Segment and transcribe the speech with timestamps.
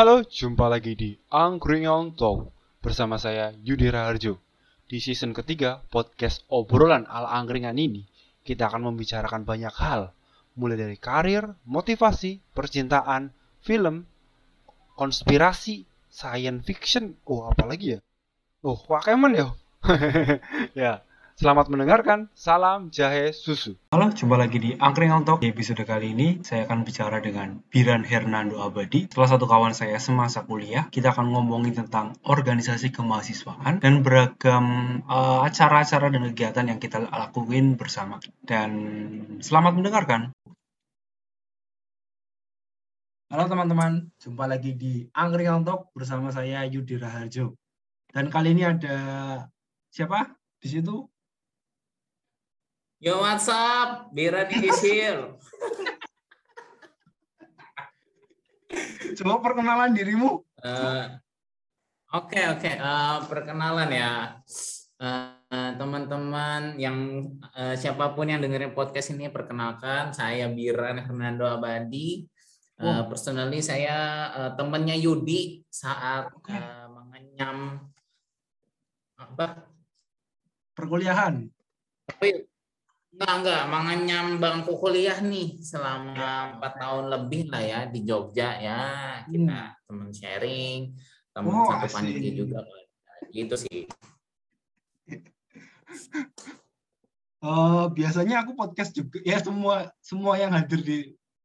[0.00, 2.48] Halo, jumpa lagi di Angkringan Talk
[2.80, 4.40] bersama saya Yudi Raharjo.
[4.88, 8.08] Di season ketiga podcast obrolan ala angkringan ini,
[8.40, 10.08] kita akan membicarakan banyak hal,
[10.56, 13.28] mulai dari karir, motivasi, percintaan,
[13.60, 14.08] film,
[14.96, 17.98] konspirasi, science fiction, oh apalagi ya?
[18.64, 19.52] Oh, Pokemon ya?
[20.80, 21.04] ya,
[21.40, 23.72] Selamat mendengarkan, salam jahe susu.
[23.96, 25.40] Halo, jumpa lagi di Angkringan Talk.
[25.40, 29.96] Di episode kali ini, saya akan bicara dengan Biran Hernando Abadi, salah satu kawan saya
[29.96, 30.92] semasa kuliah.
[30.92, 37.80] Kita akan ngomongin tentang organisasi kemahasiswaan dan beragam uh, acara-acara dan kegiatan yang kita lakuin
[37.80, 38.20] bersama.
[38.44, 38.70] Dan
[39.40, 40.36] selamat mendengarkan.
[43.32, 47.56] Halo teman-teman, jumpa lagi di Angkringan Talk bersama saya Yudi Raharjo.
[48.12, 48.96] Dan kali ini ada
[49.88, 51.09] siapa di situ?
[53.00, 54.12] Yo what's up?
[54.12, 55.32] Bira di here.
[59.16, 60.44] Coba perkenalan dirimu.
[60.44, 61.16] Oke uh,
[62.12, 62.74] oke, okay, okay.
[62.76, 64.36] uh, perkenalan ya
[65.00, 67.24] uh, teman-teman yang
[67.56, 72.28] uh, siapa pun yang dengerin podcast ini perkenalkan saya Biran Hernando Abadi.
[72.76, 73.16] Uh, oh.
[73.16, 76.52] Personally saya uh, temannya Yudi saat okay.
[76.52, 77.80] uh, mengenyam
[79.16, 79.72] apa?
[80.76, 81.48] Perkuliahan.
[82.04, 82.49] Tapi
[83.10, 83.62] Enggak, enggak.
[83.66, 88.80] Manganyam bangku kuliah nih selama empat tahun lebih lah ya di Jogja ya.
[89.26, 89.76] Kita hmm.
[89.90, 90.80] teman sharing,
[91.34, 92.58] teman oh, satu panitia juga.
[93.34, 93.78] Gitu sih.
[97.40, 100.98] Uh, biasanya aku podcast juga ya semua semua yang hadir di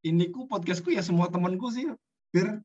[0.06, 1.90] ini ku podcastku ya semua temanku sih
[2.30, 2.62] Bir.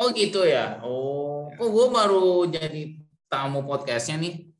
[0.00, 0.80] Oh gitu ya.
[0.82, 2.98] Oh, kok gue baru jadi
[3.30, 4.51] tamu podcastnya nih.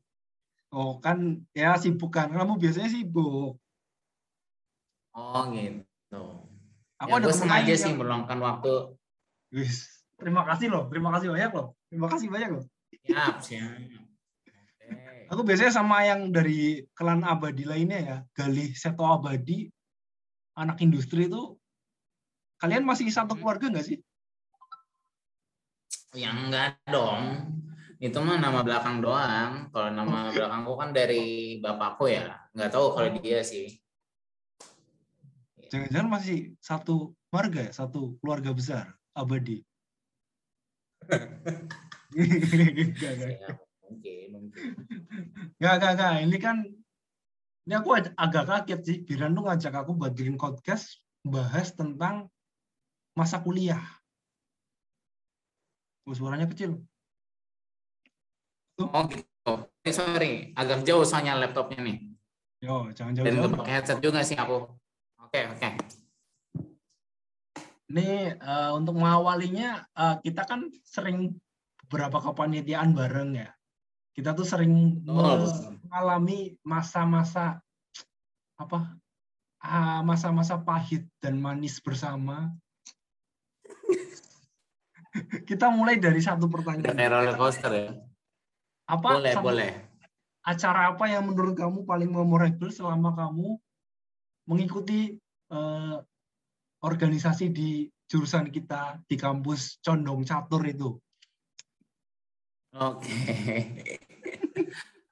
[0.73, 2.33] Oh kan ya sibuk kan.
[2.33, 3.61] Kamu biasanya sibuk.
[5.13, 6.25] Oh gitu.
[6.97, 8.97] Aku ya, ada sengaja sih meluangkan waktu.
[9.53, 10.89] Wis, terima kasih loh.
[10.89, 11.77] Terima kasih banyak loh.
[11.93, 12.65] Terima kasih banyak loh.
[13.05, 13.77] Siap, siap.
[14.81, 15.29] Okay.
[15.29, 18.17] Aku biasanya sama yang dari klan abadi lainnya ya.
[18.33, 19.69] Galih Seto Abadi,
[20.57, 21.57] anak industri itu.
[22.57, 23.41] Kalian masih satu hmm.
[23.43, 23.99] keluarga nggak sih?
[26.17, 27.25] Yang enggak dong
[28.03, 29.71] itu mah nama belakang doang.
[29.71, 32.35] Kalau nama belakangku kan dari bapakku ya.
[32.51, 33.79] Nggak tahu kalau dia sih.
[35.71, 37.73] Jangan-jangan masih satu keluarga ya?
[37.73, 39.63] Satu keluarga besar, abadi.
[42.99, 43.31] gak, gak.
[43.39, 43.49] Ya,
[43.87, 44.71] mungkin, mungkin.
[45.63, 46.15] Gak, gak, gak.
[46.27, 46.57] Ini kan,
[47.71, 48.97] ini aku agak kaget sih.
[49.07, 52.29] Biran tuh ngajak aku buat bikin podcast bahas tentang
[53.15, 53.81] masa kuliah.
[56.05, 56.83] Oh, suaranya kecil.
[58.81, 59.53] Oh gitu.
[59.83, 61.99] Eh, sorry, agak jauh soalnya laptopnya nih.
[62.63, 63.25] Yo, jangan jauh.
[63.27, 64.71] Dan pakai headset juga sih aku.
[65.19, 65.59] Oke, okay, oke.
[65.59, 65.73] Okay.
[67.93, 71.37] Ini uh, untuk mengawalinya uh, kita kan sering
[71.85, 73.51] beberapa kepanitiaan bareng ya.
[74.17, 75.45] Kita tuh sering oh,
[75.89, 77.61] mengalami masa-masa
[78.57, 78.97] apa?
[80.03, 82.51] masa-masa pahit dan manis bersama.
[85.49, 86.99] kita mulai dari satu pertanyaan.
[86.99, 87.95] Kayak roller coaster ya.
[88.89, 89.73] Apa boleh, boleh.
[90.43, 93.55] Acara apa yang menurut kamu paling memorable selama kamu
[94.51, 95.15] mengikuti
[95.55, 96.03] uh,
[96.83, 100.91] organisasi di jurusan kita di kampus Condong Catur itu?
[102.75, 103.15] Oke.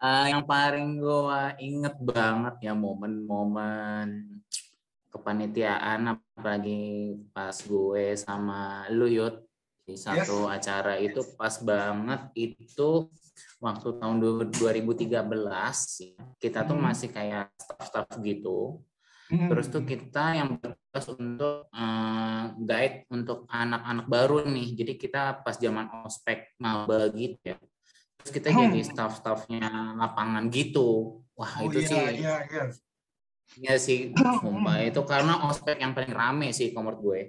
[0.03, 4.41] uh, yang paling gue inget banget ya momen-momen
[5.11, 9.43] kepanitiaan apalagi pas gue sama Luyut
[9.85, 10.55] di satu yes.
[10.55, 13.11] acara itu pas banget itu
[13.61, 14.17] waktu tahun
[14.57, 15.11] 2013
[16.41, 16.85] kita tuh hmm.
[16.85, 18.81] masih kayak staff-staff gitu.
[19.31, 19.47] Hmm.
[19.47, 24.69] Terus tuh kita yang bertugas untuk uh, guide untuk anak-anak baru nih.
[24.75, 27.57] Jadi kita pas zaman ospek maba gitu ya.
[28.21, 28.59] Terus kita hmm.
[28.67, 31.23] jadi staff-staffnya lapangan gitu.
[31.39, 32.05] Wah oh, itu iya, sih.
[32.21, 32.65] Iya, iya.
[33.59, 37.21] Iya sih, sumpah itu karena ospek yang paling rame sih menurut gue.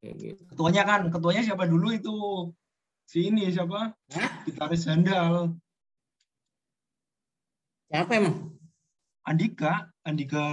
[0.00, 0.42] gitu.
[0.54, 2.14] Ketuanya kan, ketuanya siapa dulu itu?
[3.10, 3.90] Si ini siapa?
[4.46, 5.58] Gitaris handal.
[7.90, 8.54] Siapa emang?
[9.26, 10.46] Andika, Andika,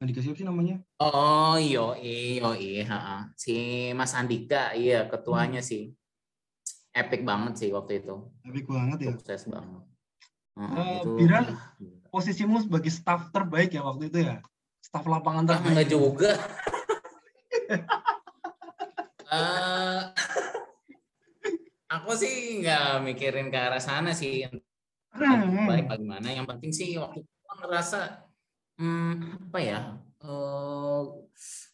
[0.00, 0.80] Andika siapa sih namanya?
[0.96, 5.68] Oh iyo iyo iya, si Mas Andika, iya ketuanya hmm.
[5.68, 5.92] sih.
[6.96, 8.16] Epic banget sih waktu itu.
[8.48, 9.12] Epic banget ya.
[9.12, 9.84] Sukses banget.
[10.56, 11.52] Uh, itu, Biran,
[12.08, 14.40] posisimu sebagai staff terbaik ya waktu itu ya?
[14.80, 15.68] Staff lapangan ah, terbaik.
[15.76, 16.32] Enggak juga.
[19.28, 20.00] uh,
[21.88, 25.64] aku sih nggak mikirin ke arah sana sih hmm.
[25.64, 28.28] baik bagaimana yang penting sih waktu itu ngerasa
[28.76, 29.80] hmm, apa ya
[30.22, 31.02] uh,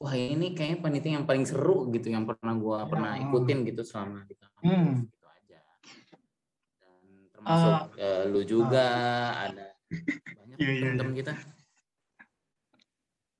[0.00, 2.86] wah ini kayaknya panitia yang paling seru gitu yang pernah gue Ya.
[2.88, 4.92] pernah ikutin gitu selama di kampus Hmm.
[5.10, 5.60] gitu aja
[6.80, 7.02] dan
[7.34, 7.82] termasuk Ah.
[8.00, 8.86] eh, lu juga
[9.50, 11.32] ada banyak Iya, iya, teman-teman kita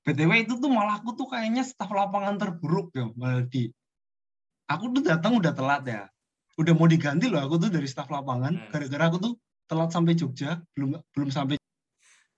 [0.05, 3.73] BTW itu tuh malah aku tuh kayaknya staf lapangan terburuk ya, Maldi.
[4.69, 6.03] Aku tuh datang udah telat ya.
[6.55, 8.55] Udah mau diganti loh aku tuh dari staf lapangan.
[8.55, 8.69] Hmm.
[8.71, 9.33] Gara-gara aku tuh
[9.67, 11.59] telat sampai Jogja, belum belum sampai.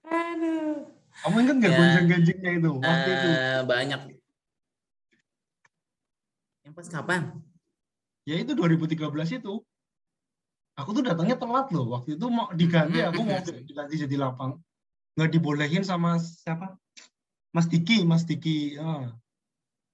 [0.08, 0.88] aduh
[1.18, 1.78] Kamu ingat nggak Ya.
[1.78, 3.28] gonjang-ganjingnya itu waktu itu?
[3.30, 4.02] Eh, banyak
[6.64, 7.22] yang pas kapan
[8.28, 9.64] Ya itu 2013 itu.
[10.76, 11.96] Aku tuh datangnya telat loh.
[11.96, 14.60] Waktu itu mau diganti, aku mau diganti jadi lapang.
[15.16, 16.76] Nggak dibolehin sama siapa?
[17.56, 18.76] Mas Diki, Mas Diki.
[18.78, 19.16] Ah.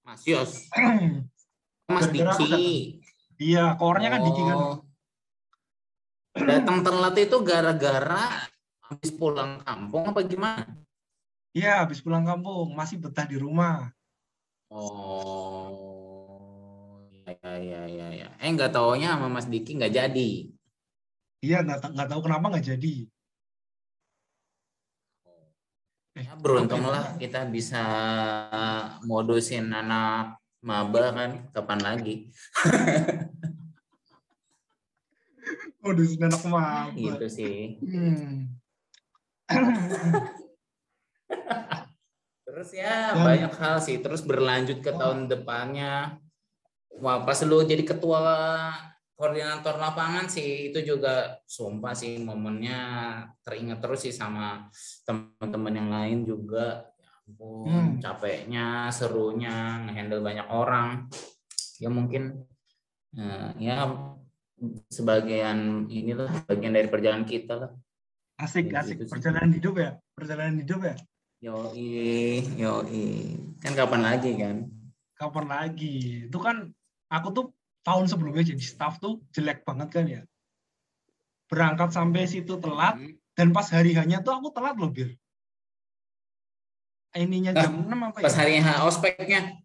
[0.01, 0.67] Mas Yos
[1.93, 2.99] Mas Diki
[3.43, 4.57] Iya, kornya kan Diki kan.
[4.57, 4.77] Oh.
[6.33, 8.25] datang telat itu gara-gara
[8.89, 10.65] habis pulang kampung apa gimana
[11.53, 13.93] Iya, habis pulang kampung, masih betah di rumah.
[14.73, 15.69] Oh,
[17.29, 18.33] ya ya ya ya.
[18.41, 20.49] Eh nggak taunya sama Mas Diki nggak jadi.
[21.45, 23.05] Iya, nggak nggak tahu kenapa nggak jadi.
[26.17, 26.93] Eh, Ya, beruntung apa ya?
[26.97, 27.81] lah kita bisa
[29.05, 32.31] modusin anak maba kan kapan lagi
[35.83, 36.95] Waduh, anak maba.
[36.95, 37.75] gitu sih.
[37.83, 38.55] Hmm.
[42.47, 43.99] Terus ya Dan- banyak hal sih.
[43.99, 46.23] Terus berlanjut ke tahun depannya.
[47.03, 48.23] Wah pas lu jadi ketua
[49.19, 52.79] koordinator lapangan sih itu juga sumpah sih momennya
[53.43, 54.69] teringat terus sih sama
[55.03, 56.85] teman-teman yang lain juga.
[57.23, 57.89] Ya ampun, Hmm.
[58.03, 61.07] capeknya, serunya, ngehandle banyak orang.
[61.79, 62.43] Ya mungkin
[63.15, 63.87] eh, ya
[64.91, 67.71] sebagian inilah bagian dari perjalanan kita lah.
[68.41, 68.99] Asik, Ya, asik.
[68.99, 69.13] gitu sih.
[69.15, 69.91] Perjalanan hidup ya?
[70.17, 70.95] Perjalanan hidup ya?
[71.43, 73.07] Yoi, yoi.
[73.63, 74.67] Kan kapan lagi kan?
[75.15, 76.27] Kapan lagi?
[76.27, 76.71] Itu kan,
[77.07, 77.45] aku tuh
[77.85, 80.21] tahun sebelumnya jadi staff tuh jelek banget kan ya.
[81.47, 82.97] Berangkat sampai situ telat,
[83.37, 85.13] dan pas hari hanya tuh aku telat loh, Bir.
[87.13, 88.23] Ininya jam 6 apa ya?
[88.25, 89.63] Pas hari H ospeknya.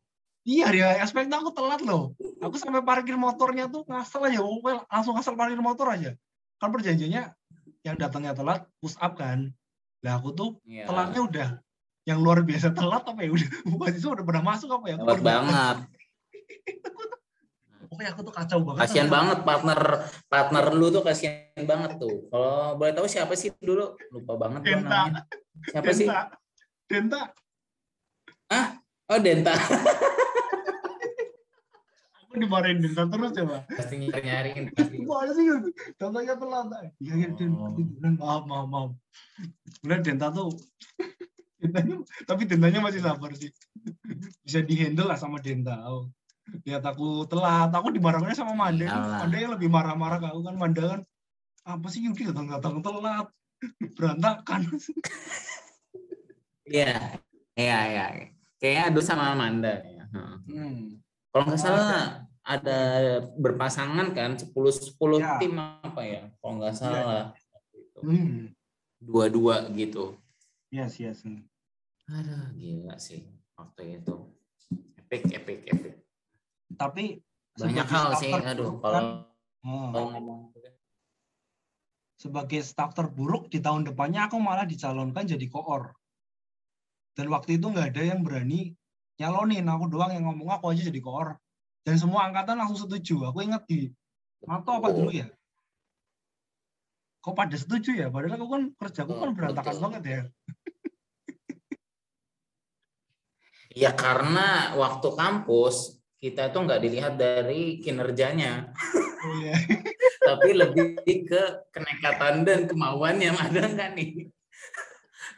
[0.48, 2.16] Iya, hari aspek aku telat loh.
[2.40, 6.16] Aku sampai parkir motornya tuh ngasal aja, pokoknya langsung ngasal parkir motor aja.
[6.56, 7.36] Kan perjanjiannya
[7.84, 9.52] yang datangnya telat push up kan.
[10.00, 11.48] Lah aku tuh Ya, telatnya udah
[12.08, 14.96] yang luar biasa telat apa ya udah mahasiswa udah pernah masuk apa ya?
[14.96, 15.76] Telat banget.
[17.88, 18.80] Pokoknya aku tuh kacau banget.
[18.88, 19.80] Kasihan banget partner
[20.32, 22.24] partner lu tuh kasihan banget tuh.
[22.32, 23.96] Kalau boleh tahu siapa sih dulu?
[24.12, 24.88] Lupa banget gua Denta.
[24.88, 25.22] namanya.
[25.68, 26.08] Siapa sih?
[26.88, 27.28] Denta.
[28.48, 28.80] Denta.
[29.12, 29.52] Oh, Denta.
[32.24, 33.62] Aku dimarahin Denta terus ya, Pak.
[33.76, 34.96] Pasti nyari-nyariin pasti.
[35.04, 35.44] Gimana sih?
[36.00, 36.66] Contohnya telat.
[36.96, 37.52] Iya, iya, Den.
[37.52, 37.68] Oh.
[37.76, 38.16] Ketiduran.
[38.16, 38.90] Maaf, maaf, maaf.
[39.84, 40.48] Kemudian Denta tuh
[41.58, 43.52] Dentanya, tapi Dentanya masih sabar sih.
[44.40, 45.76] Bisa dihandle lah sama Denta.
[45.92, 46.08] Oh.
[46.64, 48.88] Lihat aku telat, aku dimarahinnya sama Manda.
[48.88, 50.56] Manda yang lebih marah-marah ke aku kan.
[50.56, 51.00] Manda kan,
[51.68, 53.28] apa sih Yudi datang-datang telat.
[53.92, 54.72] Berantakan.
[56.68, 56.94] Iya.
[57.58, 58.04] Iya, iya.
[58.58, 60.04] Kayaknya aduh sama Amanda ya.
[60.12, 61.00] Hmm.
[61.34, 62.80] Kalau nggak salah ada
[63.36, 65.36] berpasangan kan 10 10 Ya.
[65.42, 66.22] tim apa ya?
[66.40, 67.34] Kalau nggak salah.
[68.00, 68.50] Hmm.
[68.98, 70.16] Dua-dua gitu.
[70.70, 71.22] Yes, yes.
[72.08, 74.14] Aduh, gila sih waktu itu.
[74.96, 75.94] Epic, epic, epic.
[76.76, 77.20] Tapi
[77.58, 78.78] Banyak hal sih, aduh.
[78.78, 79.02] kan, Kalau
[79.66, 80.40] hmm, kalau ngomong
[82.18, 85.94] sebagai staff terburuk di tahun depannya aku malah dicalonkan jadi koor.
[87.18, 88.78] Dan waktu itu nggak ada yang berani
[89.18, 91.34] nyalonin, aku doang yang ngomong aku aja jadi koor.
[91.82, 93.34] Dan semua angkatan langsung setuju.
[93.34, 93.90] Aku ingat di
[94.46, 95.26] Mato apa dulu ya?
[97.18, 98.06] Kok pada setuju ya?
[98.06, 99.82] Padahal aku kan kerjaku kan Betul, berantakan betul.
[99.82, 100.20] banget ya.
[103.76, 108.72] Ya karena waktu kampus kita itu nggak dilihat dari kinerjanya,
[109.18, 109.54] Oh, iya.
[110.28, 111.42] tapi lebih ke
[111.74, 114.10] kenekatan dan kemauan yang ada nggak nih.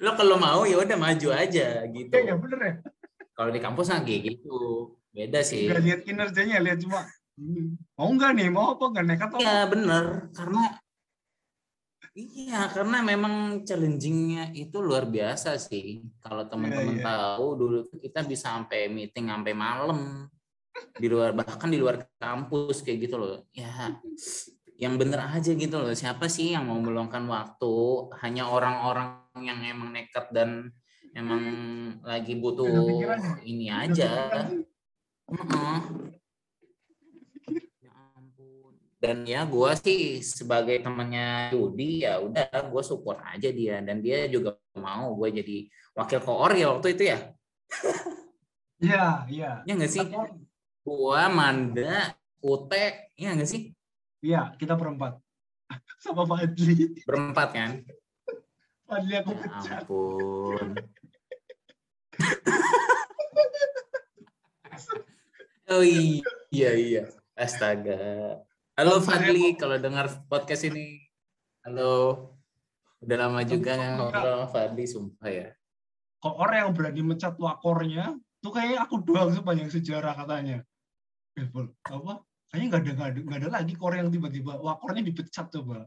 [0.01, 2.13] Lo kalau mau ya udah maju aja gitu.
[2.17, 2.75] Iya, ya, bener ya.
[3.37, 4.59] Kalau di kampus nggak gitu,
[5.13, 5.69] beda sih.
[5.69, 7.05] Nggak lihat kinerjanya, lihat cuma
[7.37, 9.39] hmm, mau nggak nih, mau apa nggak nekat apa?
[9.41, 10.63] Iya bener, karena
[12.17, 16.05] iya karena memang challengingnya itu luar biasa sih.
[16.25, 17.05] Kalau teman-teman iya.
[17.05, 20.27] tahu dulu tuh kita bisa sampai meeting sampai malam
[20.97, 23.45] di luar bahkan di luar kampus kayak gitu loh.
[23.53, 24.01] Ya
[24.81, 25.93] yang bener aja gitu loh.
[25.93, 28.09] Siapa sih yang mau meluangkan waktu?
[28.25, 30.73] Hanya orang-orang yang emang nekat dan
[31.13, 31.45] emang
[32.01, 33.45] lagi butuh pikirannya.
[33.45, 34.41] ini aja.
[37.85, 38.73] Ya ampun.
[38.97, 44.33] Dan ya gue sih sebagai temannya Yudi ya udah gue support aja dia dan dia
[44.33, 47.19] juga mau gue jadi wakil koor ya waktu itu ya.
[48.81, 49.51] Iya, iya.
[49.69, 50.01] Ya nggak sih?
[50.81, 53.77] Gua, Manda, Ute, ya nggak sih?
[54.21, 55.17] Iya, kita berempat.
[56.05, 56.93] Sama Fadli.
[57.09, 57.71] Berempat kan?
[58.85, 59.83] Fadli aku Ya pecat.
[59.85, 60.67] ampun.
[65.71, 67.07] Oh iya iya.
[67.39, 67.95] Astaga.
[68.75, 70.99] Halo Fadli, kalau dengar podcast ini.
[71.63, 72.27] Halo.
[72.99, 75.49] Udah lama juga ngobrol sama Fadli, sumpah ya.
[76.19, 80.67] Kok orang yang berani mecat wakornya, tuh kayaknya aku doang sepanjang sejarah katanya.
[81.39, 81.47] Eh,
[81.87, 82.27] apa?
[82.51, 85.87] Kayaknya nggak ada, nggak ada, nggak ada lagi kor yang tiba-tiba wakornya dipecat coba.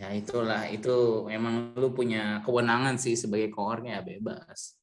[0.00, 4.80] Ya itulah, itu memang lu punya kewenangan sih sebagai koornya bebas.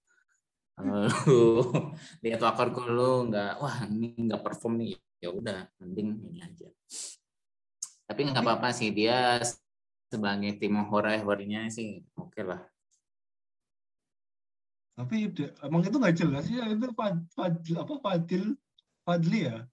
[0.78, 1.42] Kalau lu
[2.24, 6.70] lihat wakorku lu nggak, wah ini nggak perform nih, ya udah, mending ini aja.
[8.06, 9.42] Tapi nggak apa-apa sih dia
[10.06, 12.62] sebagai tim horor-horornya sih oke lah.
[15.02, 15.34] Tapi
[15.66, 18.54] emang itu nggak jelas ya itu Fad, Fadli, apa Fadil
[19.08, 19.64] Fadli ya?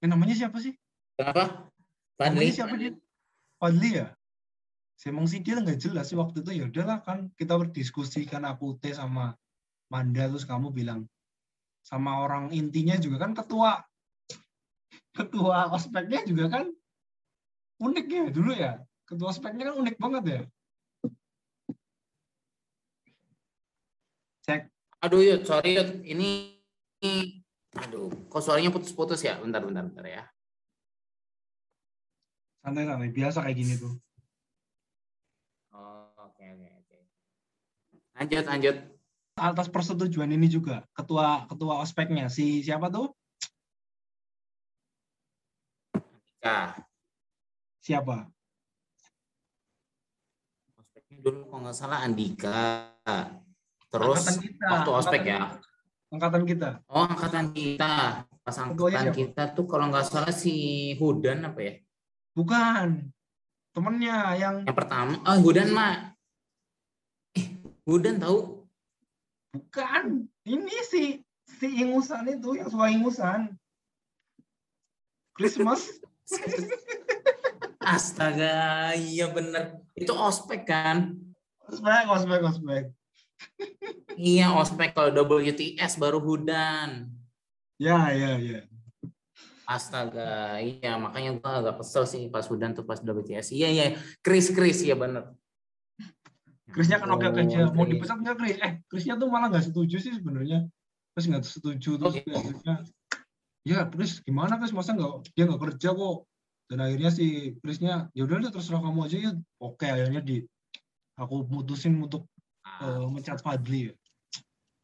[0.00, 0.72] Eh, namanya siapa sih?
[1.20, 1.68] Kenapa?
[2.16, 2.56] Namanya Fadli?
[2.56, 2.92] siapa dia?
[3.60, 4.08] Fadli ya?
[5.04, 8.80] Emang sih dia nggak jelas sih waktu itu ya udahlah kan kita berdiskusi kan aku
[8.80, 9.36] teh sama
[9.92, 11.04] Manda terus kamu bilang
[11.84, 13.84] sama orang intinya juga kan ketua
[15.14, 16.64] ketua ospeknya juga kan
[17.78, 18.72] unik ya dulu ya
[19.06, 20.40] ketua ospeknya kan unik banget ya
[24.48, 24.62] cek
[25.06, 26.55] Aduh Yud, sorry Yud, ini,
[28.36, 29.40] kok suaranya putus-putus ya?
[29.40, 30.28] Bentar, bentar, bentar ya.
[32.60, 33.94] santai-santai biasa kayak gini tuh
[35.70, 36.98] Oh, oke, oke, oke.
[38.18, 38.76] Lanjut, lanjut.
[39.36, 43.12] atas persetujuan ini juga ketua ketua ospeknya si siapa tuh
[46.40, 46.72] Nah,
[47.84, 48.32] siapa
[50.80, 52.90] ospeknya dulu kalau nggak salah Andika.
[53.92, 55.40] Terus kita, waktu ospek ya.
[56.08, 58.24] Angkatan kita Oh, angkatan kita.
[58.40, 60.54] Pas angkatan kita tuh kalau nggak salah si
[60.96, 61.74] Hudan apa ya?
[62.36, 63.08] bukan
[63.72, 66.12] temennya yang Yang pertama, oh Hudan mah.
[67.32, 67.46] Eh,
[67.84, 68.60] Hudan tahu?
[69.56, 73.56] bukan ini si si ingusan itu yang suka ingusan
[75.32, 75.96] Christmas
[77.80, 79.78] Astaga, iya bener.
[79.94, 81.16] Itu ospek kan?
[81.66, 82.82] ospek ospek ospek
[84.16, 87.12] Iya, ospek kalau WTS baru Hudan.
[87.76, 88.60] ya ya ya.
[89.66, 93.52] Astaga, iya makanya gua agak kesel sih pas Hudan tuh pas WTS.
[93.52, 93.86] Iya iya,
[94.24, 95.36] Chris Chris ya bener.
[96.70, 99.96] Chrisnya kan oke oke aja mau dipecat nggak Chris eh Chrisnya tuh malah nggak setuju
[100.00, 100.64] sih sebenarnya.
[101.14, 102.30] Terus nggak setuju terus Oh, gitu.
[102.36, 102.74] akhirnya
[103.66, 106.18] ya Chris gimana Chris masa nggak dia nggak kerja kok?
[106.66, 107.26] Dan akhirnya si
[107.62, 109.32] Chrisnya ya udah terserah kamu aja ya.
[109.60, 110.42] Oke akhirnya di
[111.18, 112.30] aku mutusin untuk
[112.76, 113.94] Ah, eh, mencat Fadli ya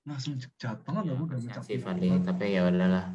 [0.03, 2.11] nah langsung jahat banget ya, aku udah mencat sih Fadli.
[2.27, 3.07] Tapi ya udahlah.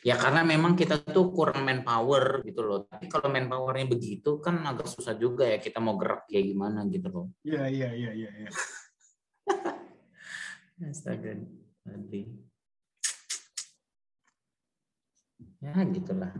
[0.00, 2.88] Ya karena memang kita tuh kurang manpower gitu loh.
[2.88, 7.08] Tapi kalau manpowernya begitu kan agak susah juga ya kita mau gerak kayak gimana gitu
[7.12, 7.26] loh.
[7.44, 8.50] iya iya iya iya iya
[10.88, 11.36] Astaga,
[11.84, 12.22] Fadli.
[15.60, 16.32] Ya gitulah.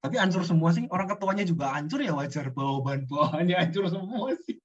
[0.00, 4.56] tapi hancur semua sih orang ketuanya juga hancur ya wajar bawahan bawahannya hancur semua sih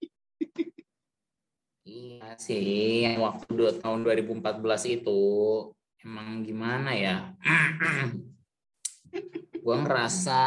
[1.96, 5.20] Iya sih, yang waktu dua, tahun 2014 itu
[6.04, 7.32] emang gimana ya?
[9.64, 10.44] Gua ngerasa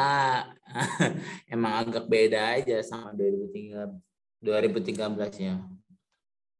[1.54, 3.96] emang agak beda aja sama 2013
[4.44, 5.08] 2013
[5.40, 5.56] ya.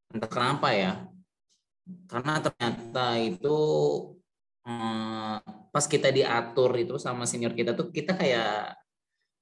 [0.08, 1.04] Entah kenapa ya.
[2.08, 3.58] Karena ternyata itu
[4.64, 5.36] eh,
[5.68, 8.72] pas kita diatur itu sama senior kita tuh kita kayak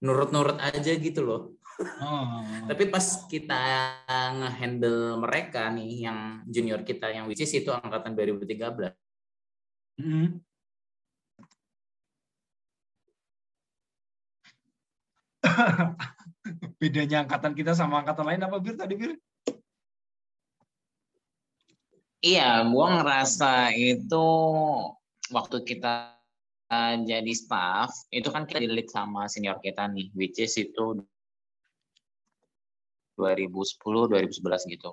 [0.02, 1.55] nurut-nurut aja gitu loh.
[1.80, 2.42] Oh.
[2.68, 3.60] Tapi pas kita
[4.36, 8.92] nge-handle mereka nih yang junior kita yang which is itu angkatan 2013.
[9.96, 10.40] Mm.
[16.80, 19.12] bedanya angkatan kita sama angkatan lain apa bir tadi bir
[22.26, 24.28] Iya, gua ngerasa itu
[25.30, 26.16] waktu kita
[27.06, 31.06] jadi staff itu kan kita di lead sama senior kita nih which is itu
[33.16, 34.92] 2010 2011 gitu.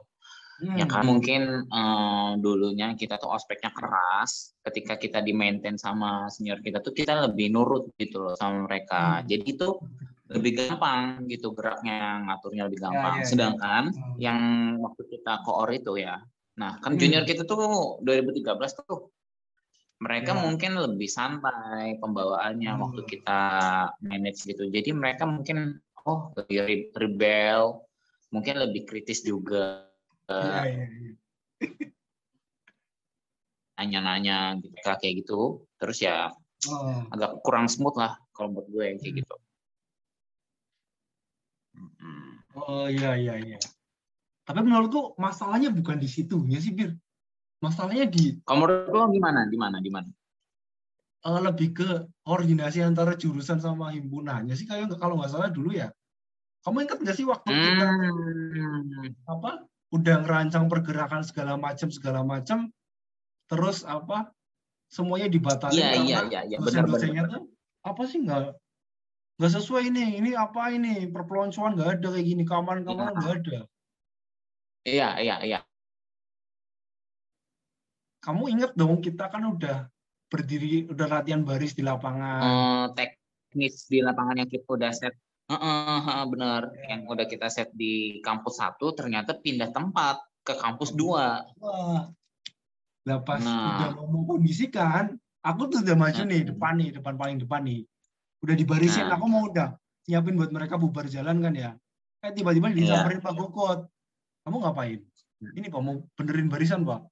[0.63, 0.77] Hmm.
[0.79, 6.63] Ya kan mungkin eh, dulunya kita tuh ospeknya keras, ketika kita di maintain sama senior
[6.63, 9.19] kita tuh kita lebih nurut gitu loh sama mereka.
[9.19, 9.27] Hmm.
[9.27, 9.67] Jadi itu
[10.31, 13.13] lebih gampang gitu geraknya, ngaturnya lebih gampang.
[13.19, 13.27] ya, ya.
[13.27, 14.15] Sedangkan Hmm.
[14.17, 14.39] yang
[14.79, 16.23] waktu kita koor itu ya.
[16.57, 17.01] Nah, kan Hmm.
[17.01, 19.09] junior kita tuh 2013 tuh
[19.99, 20.41] mereka Ya.
[20.43, 22.81] mungkin lebih santai pembawaannya Hmm.
[22.87, 23.41] waktu kita
[24.01, 24.69] manage gitu.
[24.69, 27.79] Jadi mereka mungkin oh lebih re- rebel,
[28.33, 29.87] mungkin lebih kritis juga
[30.23, 31.13] Iya, iya, iya.
[33.77, 35.39] nanya-nanya gitu kayak gitu
[35.77, 39.35] terus ya Oh, agak kurang smooth lah kalau buat gue kayak gitu
[42.55, 43.59] oh iya, iya, iya.
[44.43, 46.95] Tapi menurutku masalahnya bukan di situnya sih, Bir.
[47.63, 50.11] Masalahnya di kalau menurut lo gimana di mana di mana
[51.23, 51.89] eh, lebih ke
[52.27, 55.87] koordinasi antara jurusan sama himpunannya sih kayak kalau nggak salah dulu ya.
[56.63, 59.11] Kamu ingat nggak sih waktu kita Hmm.
[59.25, 59.51] apa
[59.91, 62.71] udah ngerancang pergerakan segala macam segala macam
[63.45, 64.31] terus apa
[64.87, 66.89] semuanya dibatalin Iya karena iya iya iya benar benar.
[66.89, 67.43] dosen-dosennya tuh
[67.83, 68.41] apa sih nggak
[69.33, 72.93] nggak sesuai ini ini apa ini perpeloncoan nggak ada kayak gini keamanan Iya.
[73.11, 73.59] nggak ada
[74.83, 75.59] Iya iya iya.
[78.19, 79.91] kamu ingat dong kita kan udah
[80.27, 85.13] berdiri udah latihan baris di lapangan Eh, teknis di lapangan yang kita udah set
[85.51, 90.95] Heeh, heeh, bener yang udah kita set di kampus satu ternyata pindah tempat ke kampus
[90.95, 91.43] dua.
[91.59, 92.07] wah
[93.03, 93.83] lah pas Nah.
[93.83, 97.83] udah mau mengkondisikan aku tuh udah maju nih depan nih depan paling depan nih.
[98.39, 99.19] Udah dibarisin Nah.
[99.19, 99.75] aku mau udah
[100.07, 101.71] nyiapin buat mereka bubar jalan kan ya.
[102.23, 102.79] Eh tiba-tiba Iya.
[102.79, 103.79] disamperin Pak Gokot.
[104.47, 104.99] Kamu ngapain?
[105.43, 105.51] Hmm.
[105.59, 107.03] ini Pak mau benerin barisan Pak.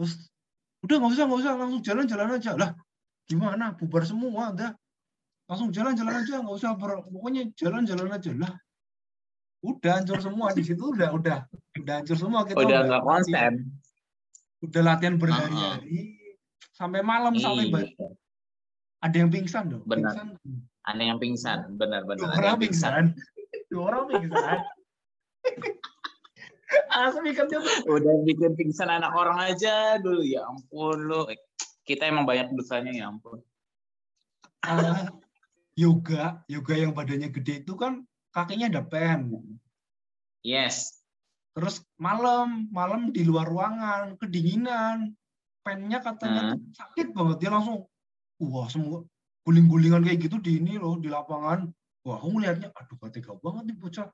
[0.00, 0.32] Terus
[0.80, 2.56] udah nggak usah nggak usah langsung jalan-jalan aja.
[2.56, 2.72] Lah
[3.28, 3.76] gimana?
[3.76, 4.72] Bubar semua udah
[5.50, 8.54] langsung jalan-jalan aja nggak usah ber- pokoknya jalan-jalan aja lah.
[9.66, 11.42] Udah hancur semua di situ udah udah
[11.76, 12.62] udah hancur semua kita.
[12.62, 13.52] Udah nggak konsen.
[14.62, 16.16] Udah latihan berhari-hari
[16.70, 18.08] sampai malam sampai Iya.
[19.02, 20.14] ada yang pingsan dong Benar.
[20.14, 20.28] pingsan.
[20.86, 23.04] Ada yang pingsan benar-benar dua ada orang pingsan.
[23.68, 24.58] dua orang pingsan.
[26.90, 27.60] Asli kan tuh.
[27.90, 31.26] Udah bikin pingsan anak orang aja dulu ya ampun lu.
[31.82, 33.42] Kita emang banyak dosanya ya ampun.
[34.62, 35.08] Ah,
[35.80, 38.04] yoga yoga yang badannya gede itu kan
[38.36, 39.32] kakinya ada pen.
[40.44, 41.00] Yes.
[41.56, 45.16] Terus malam malam di luar ruangan kedinginan.
[45.60, 46.52] Pennya katanya Hmm.
[46.56, 47.84] tuh sakit banget dia langsung
[48.40, 49.04] wah semua
[49.44, 51.68] guling-gulingan kayak gitu di ini loh di lapangan.
[52.04, 54.08] Wah aku ngeliatnya aduh gak tega banget nih bocah.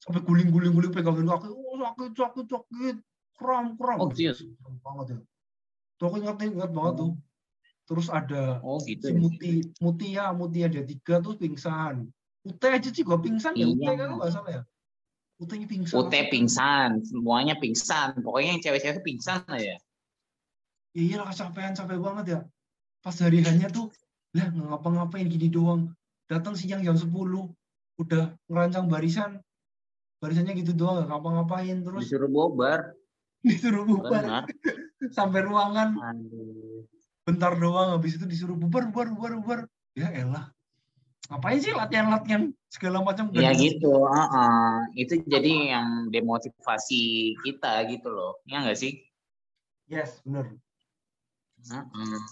[0.00, 2.96] Sampai guling-guling-guling pegangin kaki oh sakit sakit sakit.
[3.36, 4.00] Kram kram.
[4.00, 4.40] Oh, serius?
[4.80, 5.18] Banget ya.
[6.00, 7.12] Tuh aku ingat ingat banget tuh
[7.86, 9.18] terus ada oh gitu si ya.
[9.18, 12.10] Muti Mutia Mutia ada tiga tuh pingsan.
[12.42, 13.94] Ute aja sih gua pingsan ya Ute Iya.
[13.94, 14.62] kan nggak salah ya.
[15.38, 15.94] Ute pingsan.
[15.94, 18.18] Ute pingsan semuanya pingsan.
[18.22, 19.78] Pokoknya yang cewek-cewek pingsan aja
[20.96, 22.40] iya lah kecapean capek banget ya.
[23.04, 23.92] Pas hari hanya tuh
[24.34, 25.92] lah ngapa-ngapain gini doang.
[26.26, 27.12] Datang siang jam 10
[28.02, 29.38] udah ngerancang barisan.
[30.18, 32.96] Barisannya gitu doang ngapa-ngapain terus disuruh bobar
[33.46, 34.24] disuruh bubar.
[34.24, 34.44] Benar.
[35.16, 35.94] Sampai ruangan.
[36.00, 36.88] Aduh.
[37.26, 39.60] Bentar doang habis itu disuruh bubar bubar bubar bubar.
[39.98, 40.54] Ya elah.
[41.26, 43.34] Ngapain sih latihan-latihan segala macam?
[43.34, 44.86] Ya gitu uh-uh.
[44.94, 48.38] itu jadi yang demotivasi kita gitu loh.
[48.46, 49.02] Ya nggak sih?
[49.90, 50.54] Yes bener.
[51.66, 52.22] Uh-uh.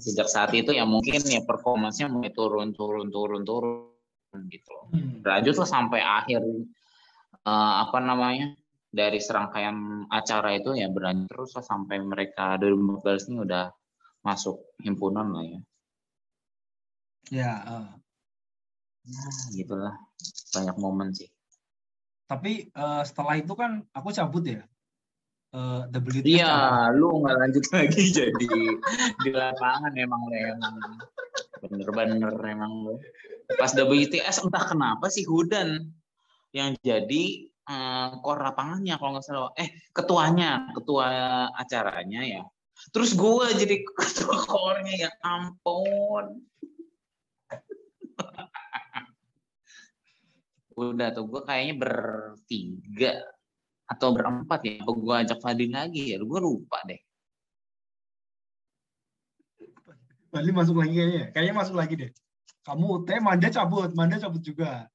[0.00, 3.94] sejak saat itu ya mungkin ya performanya mulai turun turun turun turun
[4.50, 4.90] gitu loh.
[4.90, 5.22] Hmm.
[5.22, 6.42] lanjut lah sampai akhir
[7.46, 8.58] eh, apa namanya
[8.94, 13.66] dari serangkaian acara itu ya berlanjut terus lah sampai mereka 2014 ini udah
[14.22, 15.60] masuk himpunan lah ya.
[17.34, 17.88] Ya eh.
[19.04, 19.94] Nah, gitulah.
[20.54, 21.28] Banyak momen sih.
[22.30, 24.62] Tapi eh, setelah itu kan aku cabut ya
[25.54, 26.26] WTS cabut.
[26.26, 28.46] iya lu nggak lanjut lagi jadi
[29.22, 30.74] di lapangan emang lu emang
[31.62, 32.94] bener-bener emang lu.
[33.54, 35.94] Pas WTS entah kenapa sih Hudan
[36.50, 39.52] yang jadi eh, kor lapangannya kalau nggak salah.
[39.56, 41.06] Eh ketuanya ketua
[41.56, 42.42] acaranya ya.
[42.90, 46.42] Terus gue jadi ketua kornya ya ampun.
[50.74, 53.14] Udah tuh gue kayaknya bertiga
[53.86, 54.82] atau berempat ya.
[54.82, 56.18] Apa gue ajak Fadil lagi ya?
[56.18, 56.98] Gue lupa deh.
[60.34, 61.24] Bali masuk lagi kayaknya.
[61.30, 62.10] Kayaknya masuk lagi deh.
[62.66, 63.94] Kamu teh Manda cabut.
[63.94, 64.90] Manda cabut juga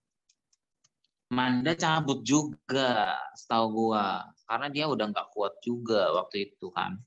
[1.30, 4.26] Manda cabut juga setahu gua.
[4.50, 6.98] Karena dia udah nggak kuat juga waktu itu kan.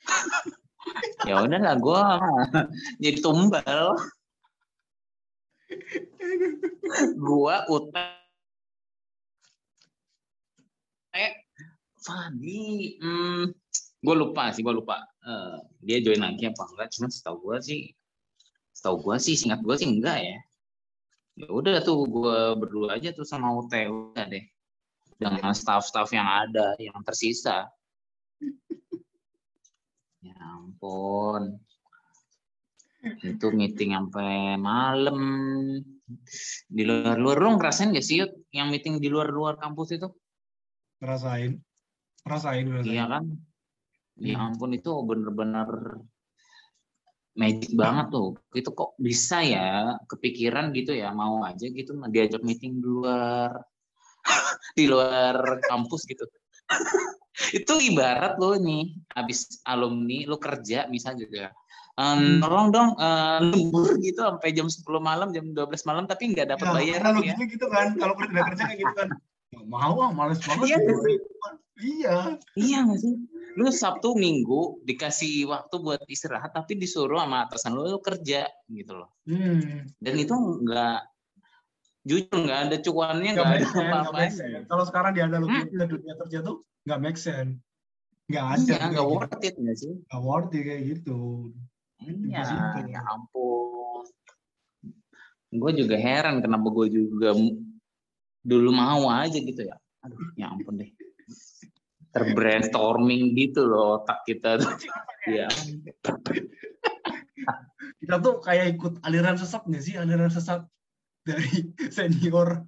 [1.28, 2.18] Ya udahlah gua
[3.04, 3.94] jadi tumbal.
[7.20, 8.06] Gua Ute
[11.14, 11.32] eh
[12.00, 13.44] Fadi hmm,
[14.00, 15.04] gue lupa sih gue lupa.
[15.20, 17.92] Eh, dia join lagi apa enggak cuma setahu gua sih
[18.72, 20.38] setahu gua sih singkat gua sih enggak ya
[21.40, 24.44] ya udah tuh gue berdua aja tuh sama UT udah deh.
[25.16, 27.68] Dengan staff-staff yang ada yang tersisa.
[30.20, 31.56] Ya ampun.
[33.24, 35.16] Itu meeting sampai malam.
[36.68, 40.12] Di luar-luar lu ngerasain gak sih Yud, yang meeting di luar-luar kampus itu?
[41.00, 41.56] Ngerasain.
[42.28, 42.92] Ngerasain ngerasain.
[42.92, 43.24] Iya kan?
[44.20, 46.04] Ya ampun itu bener-bener
[47.36, 48.34] magic banget tuh.
[48.52, 53.50] Itu kok bisa ya kepikiran gitu ya mau aja gitu diajak meeting di luar
[54.78, 56.24] di luar kampus gitu.
[57.58, 61.50] itu ibarat lo nih habis alumni lo kerja misal juga.
[62.00, 66.56] Um, tolong dong uh, lembur gitu sampai jam 10 malam, jam 12 malam tapi nggak
[66.56, 67.34] dapat Ya, bayaran ya.
[67.36, 69.08] gitu kan kalau kerja kerja kayak gitu kan
[69.68, 70.94] mau ah males banget Iya, gitu.
[71.82, 72.16] iya
[72.56, 73.12] Iya nggak sih?
[73.58, 78.92] Lu Sabtu Minggu dikasih waktu buat istirahat tapi disuruh sama atasan lu, lu kerja gitu
[78.94, 79.10] loh.
[79.26, 79.90] hmm.
[79.98, 80.98] Dan itu nggak
[82.00, 84.22] jujur nggak ada cuannya nggak nggak make ada apa-apa.
[84.66, 85.76] kalau sekarang dianalogikan Hmm.
[85.76, 86.56] ke dunia kerja tuh
[86.88, 87.60] nggak make sense
[88.24, 89.12] nggak ada Iya nggak gitu.
[89.12, 89.92] worth it nggak sih?
[90.08, 91.20] nggak worth it kayak gitu
[92.00, 92.40] Iya,
[92.88, 94.08] ya ampun.
[95.52, 97.36] Gue juga heran kenapa gue juga
[98.40, 99.76] dulu mau aja gitu ya.
[100.00, 100.88] Aduh, ya ampun deh.
[102.10, 104.74] Terbrainstorming gitu loh otak kita tuh.
[105.26, 105.46] Iya.
[108.00, 110.64] kita tuh kayak ikut aliran sesat nggak sih aliran sesat
[111.22, 112.64] dari senior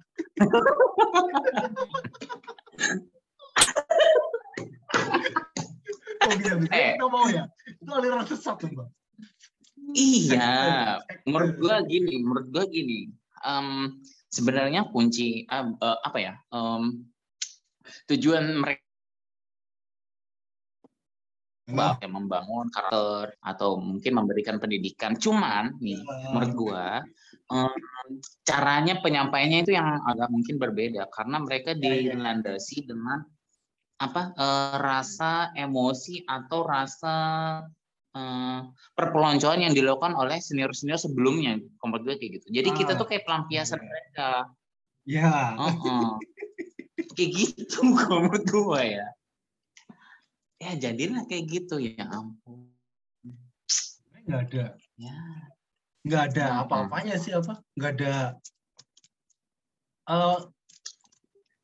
[6.23, 6.93] oh iya bisa Eh.
[6.95, 8.89] kita mau ya itu aliran sesat tuh bang
[9.93, 10.47] Iya,
[11.27, 13.11] menurut gua gini, menurut gua gini.
[13.43, 13.99] em,
[14.31, 16.33] sebenarnya kunci eh, eh, apa ya?
[16.49, 17.03] em,
[18.07, 18.82] tujuan mereka
[21.63, 25.15] Ya, membangun karakter atau mungkin memberikan pendidikan.
[25.15, 26.03] Cuman nih,
[26.35, 26.87] menurut gua
[28.43, 31.07] caranya penyampaiannya itu yang agak mungkin berbeda.
[31.07, 32.13] Karena mereka Ya, ya, ya.
[32.19, 33.23] dilandasi dengan
[33.95, 37.15] apa eh, rasa emosi atau rasa
[38.11, 38.59] eh,
[38.91, 41.63] perpeloncoan yang dilakukan oleh senior-senior sebelumnya.
[41.79, 42.47] Menurut gue kayak gitu.
[42.59, 43.87] Jadi kita Ah, tuh kayak pelampiasan iya.
[43.87, 44.29] mereka.
[45.07, 45.31] Ya
[45.63, 46.07] Heeh.
[47.15, 47.79] kayak gitu
[48.11, 49.07] menurut gue ya
[50.63, 52.71] ya jadilah kayak gitu ya ampun.
[54.23, 54.65] Nggak ada.
[54.95, 55.15] Ya.
[56.03, 57.59] Nggak ada apa-apanya sih apa?
[57.75, 58.15] Nggak ada
[60.03, 60.39] eh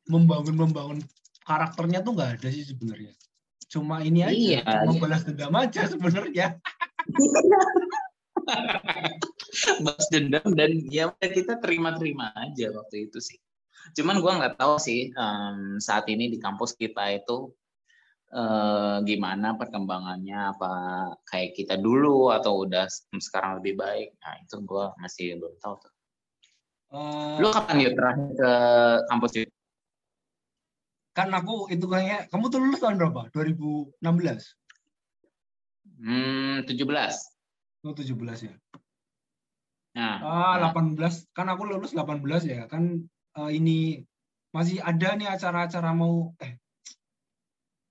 [0.08, 0.98] membangun membangun
[1.44, 3.12] karakternya tuh nggak ada sih sebenarnya.
[3.70, 5.00] Cuma ini aja Iya, cuma iya.
[5.00, 6.46] balas dendam aja sebenarnya.
[9.84, 13.38] Balas dendam dan ya kita terima-terima aja waktu itu sih.
[13.98, 17.50] Cuman gua nggak tahu sih em, saat ini di kampus kita itu
[18.30, 20.72] eh, gimana perkembangannya apa
[21.26, 22.86] kayak kita dulu atau udah
[23.18, 24.14] sekarang lebih baik.
[24.22, 25.92] Nah itu gua masih belum tahu tuh.
[26.90, 28.50] Eh, Lu kapan yuk terakhir ke
[29.10, 29.50] kampus yuk?
[31.10, 33.98] kan aku itu kayaknya kamu tuh lulus tahun berapa 2016
[36.00, 36.86] Hmm, 17.
[37.82, 38.54] oh 17 ya
[39.90, 43.02] Nah, ah nah, 18 kan aku lulus 18 ya kan
[43.36, 44.06] eh, ini
[44.54, 46.59] masih ada nih acara-acara mau eh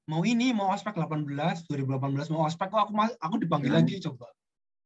[0.10, 3.80] mau ini mau ospek 18 2018 mau ospek kok aku aku dipanggil Hmm.
[3.86, 4.26] lagi coba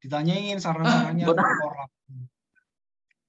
[0.04, 1.90] ditanyain saran-sarannya ke Korlap.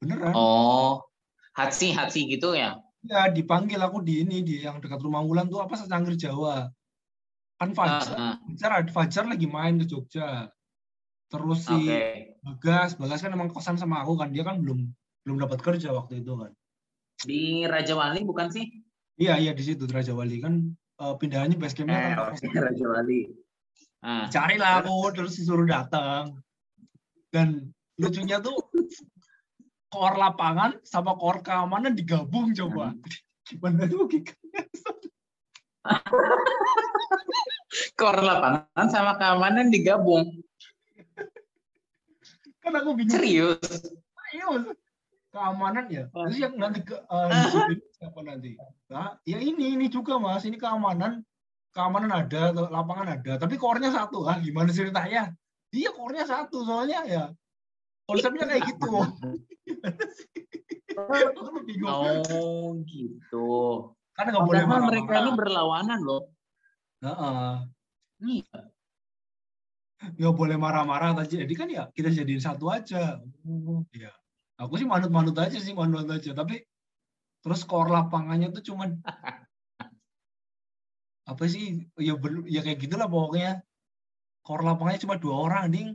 [0.03, 1.07] beneran oh,
[1.55, 2.83] hatsi hatsi gitu ya?
[3.07, 6.67] ya dipanggil aku di ini di yang dekat rumah Wulan tuh apa secangkir Jawa
[7.55, 10.51] kan Ah, Fajar ah, Fajar, Fajar lagi main ke Jogja
[11.31, 12.03] terus si Oke.
[12.43, 14.91] Bagas Bagas kan emang kosan sama aku kan dia kan belum
[15.23, 16.51] belum dapat kerja waktu itu kan
[17.23, 18.67] Di Raja Wali bukan sih?
[19.15, 22.51] iya iya di situ Raja Wali kan eh, pindahannya base campnya kan Eh, kosan.
[22.55, 23.21] Raja Wali.
[24.05, 24.29] Ah.
[24.29, 26.37] carilah aku terus disuruh datang
[27.33, 28.53] dan lucunya tuh
[29.89, 32.93] kor lapangan sama kor keamanan digabung coba
[33.49, 34.61] gimana tuh logikanya?
[37.99, 40.41] Kor lapangan sama keamanan digabung.
[42.61, 43.61] kan aku bingung Serius?
[43.61, 44.65] serius
[45.35, 46.07] keamanan ya?
[46.15, 46.95] Terus yang nanti ke
[47.35, 48.55] disiplin siapa nanti?
[48.87, 50.47] Nah, ya ini ini juga mas.
[50.47, 51.27] Ini keamanan.
[51.75, 53.35] Keamanan ada lapangan ada.
[53.35, 54.31] Tapi kornya satu.
[54.31, 55.35] Ah gimana ceritanya?
[55.75, 56.63] Iya kornya satu.
[56.63, 57.25] Soalnya ya
[58.07, 58.95] konsepnya kayak gitu.
[61.91, 63.51] Oh gitu.
[64.15, 66.31] kan nggak boleh Padahal mereka ini berlawanan loh.
[67.03, 67.51] Heeh.
[68.23, 68.59] Iya.
[70.05, 73.19] nggak boleh marah-marah aja jadi kan ya kita jadiin satu aja.
[73.91, 74.15] Ya
[74.65, 76.65] aku sih manut-manut aja sih manut aja tapi
[77.45, 78.97] terus skor lapangannya tuh cuman
[81.31, 83.61] apa sih ya ber- ya kayak gitulah pokoknya
[84.45, 85.89] skor lapangannya cuma dua orang ding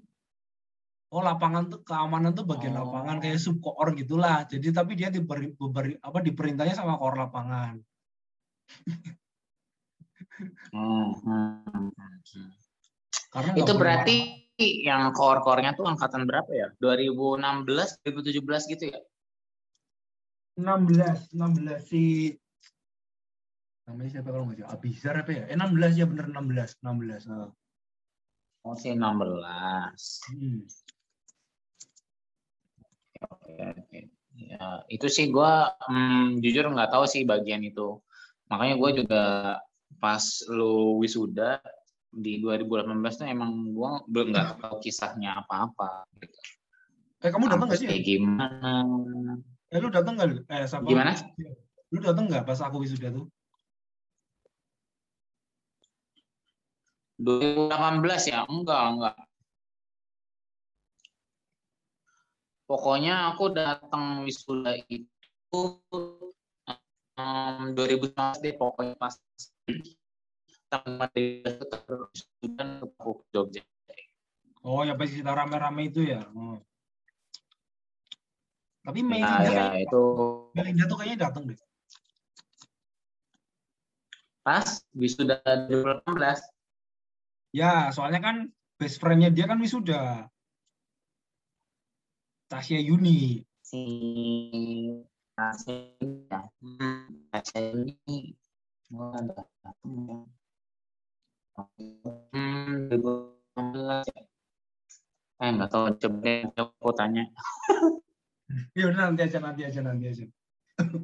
[1.10, 2.86] oh lapangan tuh keamanan tuh bagian Oh.
[2.86, 7.82] lapangan kayak subkoor gitulah jadi tapi dia diberi, diberi- apa diperintahnya sama kor lapangan
[10.70, 11.10] hmm.
[13.34, 14.49] karena Itu berarti.
[14.60, 16.68] Yang kor-kornya tuh angkatan berapa ya?
[16.84, 19.00] 2016, 2017 gitu ya?
[20.60, 22.36] 16 16 si
[23.88, 27.48] namanya siapa kalau nggak salah Abizar apa ya eh 16 ya bener 16 16 nah.
[28.68, 29.00] Oh, sih 16.
[30.36, 30.68] hmm.
[33.24, 34.00] Oke, oke.
[34.36, 38.04] Ya, itu sih gua hmm, jujur nggak tahu sih bagian itu.
[38.52, 39.24] Makanya gue juga
[40.00, 41.64] pas lu wisuda
[42.10, 46.10] di 2018 tuh emang gua belum nggak tahu kisahnya apa-apa.
[46.18, 46.38] Gitu.
[47.20, 48.72] eh kamu datang nggak sih Kayak gimana?
[49.70, 51.12] eh lu datang nggak lu eh siapa Gimana?
[51.92, 53.28] lu datang nggak pas aku wisuda tuh
[57.20, 58.48] 2018 ya?
[58.48, 59.16] Enggak, enggak.
[62.64, 65.62] Pokoknya aku datang wisuda itu
[67.20, 69.20] um, 2019 deh pokoknya pas
[70.70, 73.62] tanggal 13 terus wisuda aku ke Jogja.
[74.62, 76.62] oh ya pas kita rame-rame itu ya oh.
[78.82, 80.04] tapi Ya, Melinda ya kayaknya- itu
[80.54, 81.60] Melinda tuh kayaknya datang deh
[84.40, 84.66] pas
[84.98, 86.42] wisuda 2018.
[87.54, 88.36] Ya, soalnya kan
[88.78, 90.30] best friend-nya dia kan wisuda.
[92.50, 93.46] Tasya Yuni.
[93.62, 93.82] si
[95.38, 95.94] Tasya
[96.34, 96.50] ya.
[96.66, 97.62] Hmm, Tasya
[98.90, 99.46] ada
[102.34, 104.22] hmm 2016 ya.
[105.40, 107.24] eh nggak tahu coba aku tanya
[108.74, 110.26] Ya udah nanti aja, nanti aja, nanti aja.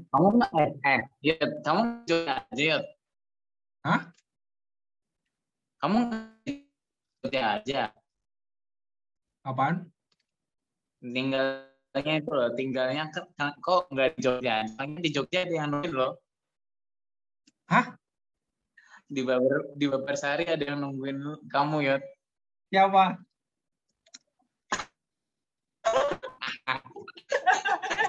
[0.09, 2.77] kamu nggak eh, ya kamu juga aja ya
[3.85, 4.01] Hah?
[5.83, 5.97] kamu
[7.21, 7.81] Jogja aja
[9.45, 9.85] Apaan?
[11.05, 13.03] tinggalnya itu loh tinggalnya
[13.61, 16.11] kok nggak di Jogja Soalnya di Jogja ada yang nungguin loh
[17.69, 17.85] Hah?
[19.05, 21.97] Di Babar di Babarsari ada yang nungguin kamu ya
[22.73, 23.21] Siapa?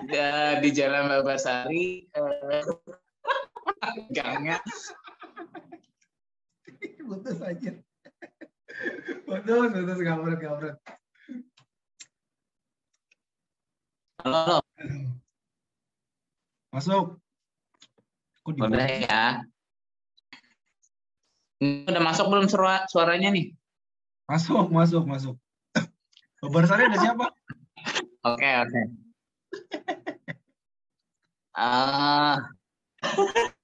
[0.07, 2.65] Ya, di Jalan Babarsari eh,
[4.11, 4.59] gangnya
[7.07, 7.73] Putus aja.
[9.23, 10.77] Putus, putus, gabret, gabret.
[14.27, 14.59] halo halo
[16.75, 17.23] Masuk.
[18.43, 19.25] Kok di udah ya
[21.61, 23.53] udah masuk belum suara suaranya nih
[24.27, 25.37] Masuk, masuk, masuk.
[26.42, 27.27] Babarsari ada siapa?
[28.27, 28.81] oke oke
[31.57, 32.37] ah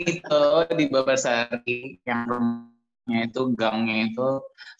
[0.00, 0.40] itu
[0.72, 4.28] di Babarsari yang rumahnya itu gangnya itu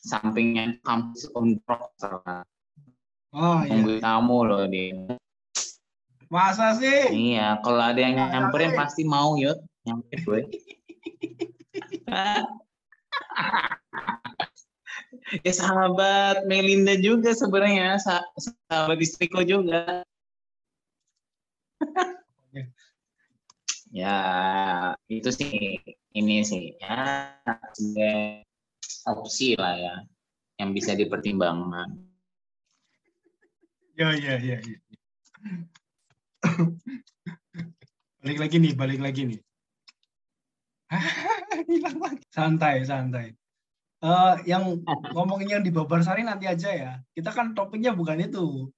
[0.00, 1.92] sampingnya kampus Unprok
[3.34, 3.74] Oh iya.
[3.74, 4.94] nungguin kamu loh di
[6.30, 7.10] Masa sih?
[7.34, 9.54] Iya, kalau ada yang Nah, nyamperin tapi- pasti mau yuk,
[9.86, 10.40] nyamperin gue.
[15.42, 20.04] ya sahabat Melinda juga sebenarnya, sa- sahabat istriku juga.
[23.90, 24.18] ya,
[25.10, 25.78] itu sih
[26.14, 27.34] ini sih ya
[27.74, 28.46] sebagai
[29.04, 29.94] opsi lah ya
[30.62, 31.90] yang bisa dipertimbangkan.
[33.94, 34.58] Ya, ya, ya.
[34.58, 34.78] ya.
[38.22, 39.40] balik lagi nih, balik lagi nih.
[41.68, 42.24] Hilang lagi.
[42.30, 43.26] Santai, santai.
[44.04, 44.84] Eh, yang
[45.16, 46.92] ngomongin yang di Babarsari nanti aja ya.
[47.16, 48.68] Kita kan topiknya bukan itu.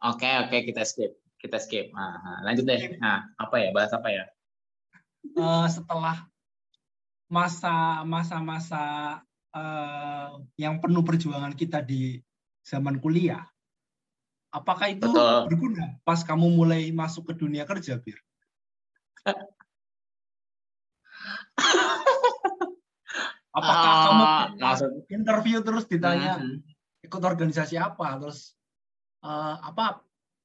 [0.00, 1.16] Oke, oke kita skip.
[1.40, 1.88] Kita skip.
[1.96, 3.00] Nah, nah, lanjut deh.
[3.00, 3.68] Nah, apa ya?
[3.72, 4.24] Bahas apa ya?
[5.24, 6.28] Eh, setelah
[7.30, 8.84] masa masa-masa
[9.56, 10.28] eh,
[10.60, 12.20] yang penuh perjuangan kita di
[12.60, 13.48] zaman kuliah,
[14.52, 15.48] apakah itu Betul.
[15.48, 18.20] berguna pas kamu mulai masuk ke dunia kerja, Bir?
[23.58, 24.24] Apakah Ah, kamu
[24.62, 26.62] maksud interview terus ditanya Mhm.
[27.02, 28.54] ikut organisasi apa, terus
[29.26, 30.00] eh, apa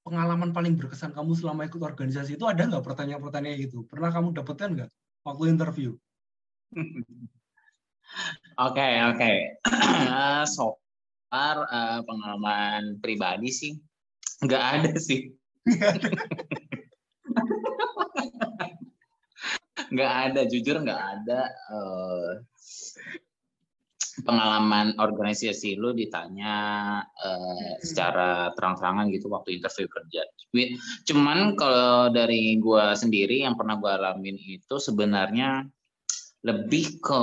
[0.06, 3.86] pengalaman paling berkesan kamu selama ikut organisasi itu ada nggak pertanyaan-pertanyaan gitu?
[3.86, 4.90] Pernah kamu dapatkan nggak
[5.26, 5.92] waktu interview?
[8.56, 9.32] Oke, oke.
[9.68, 10.80] Eh, So
[11.28, 13.74] far eh, pengalaman pribadi sih
[14.40, 15.36] nggak ada sih.
[19.92, 22.32] Nggak ada, jujur nggak ada eh,
[24.24, 26.56] pengalaman organisasi lu ditanya
[27.04, 30.24] eh, secara terang-terangan gitu waktu interview kerja.
[31.06, 35.68] Cuman kalau dari gua sendiri yang pernah gua alamin itu sebenarnya
[36.46, 37.22] lebih ke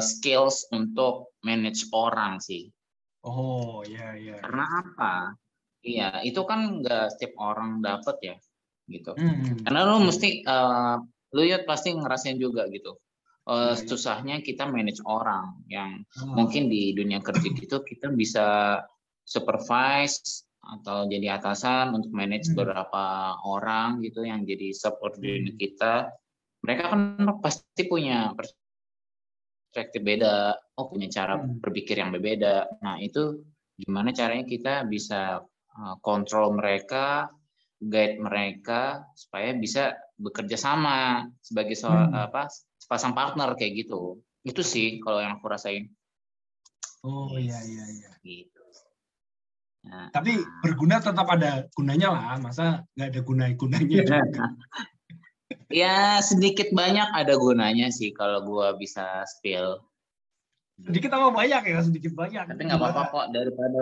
[0.00, 2.72] skills untuk manage orang sih.
[3.22, 4.40] Oh, ya, ya.
[4.42, 5.14] Karena apa?
[5.84, 8.36] Iya, itu kan nggak setiap orang dapat ya,
[8.90, 9.12] gitu.
[9.14, 9.62] Hmm.
[9.62, 10.96] Karena lu mesti, eh,
[11.32, 12.96] lu ya pasti ngerasain juga gitu.
[13.42, 13.88] Eh, iya.
[13.90, 16.30] susahnya kita manage orang yang Oh.
[16.38, 18.78] mungkin di dunia kerja gitu kita bisa
[19.26, 22.62] supervise atau jadi atasan untuk manage Hmm.
[22.62, 25.58] beberapa orang gitu yang jadi subordinate Hmm.
[25.58, 25.94] kita
[26.62, 31.58] mereka kan pasti punya perspektif beda, oh punya cara Hmm.
[31.58, 32.78] berpikir yang berbeda.
[32.78, 33.42] Nah itu
[33.74, 35.42] gimana caranya kita bisa
[35.72, 37.26] uh, kontrol mereka,
[37.82, 42.12] guide mereka supaya bisa bekerja sama sebagai so- Hmm.
[42.28, 42.46] apa
[42.76, 44.20] sepasang partner kayak gitu.
[44.42, 45.88] Itu sih kalau yang aku rasain.
[47.02, 48.10] Oh iya iya iya.
[48.22, 48.62] Gitu.
[49.82, 54.18] Nah, Tapi berguna tetap ada gunanya lah, masa nggak ada guna-gunanya juga.
[55.72, 59.82] ya sedikit banyak ada gunanya sih kalau gua bisa spill.
[60.82, 62.46] Sedikit apa banyak ya, sedikit banyak.
[62.46, 63.78] Tapi nggak apa-apa kok daripada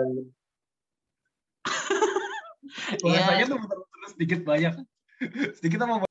[3.03, 3.51] Bahasanya Iya.
[3.51, 3.59] tuh
[4.13, 4.73] sedikit banyak.
[5.61, 6.10] Sedikit apa banyak?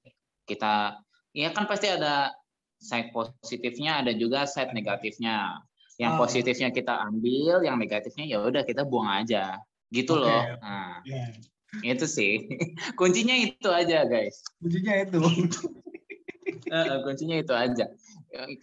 [0.51, 0.99] Kita
[1.31, 2.35] ya kan pasti ada
[2.83, 5.63] side positifnya ada juga side negatifnya.
[6.01, 6.19] Yang Ah.
[6.19, 9.63] positifnya kita ambil yang negatifnya ya udah kita buang aja.
[9.95, 10.27] Gitu Oke.
[10.27, 10.43] loh.
[10.59, 10.99] Nah
[11.87, 12.51] Ya, itu sih.
[12.99, 14.43] Kuncinya itu aja guys.
[14.59, 15.21] Kuncinya itu.
[16.71, 17.87] Eh, kuncinya itu aja.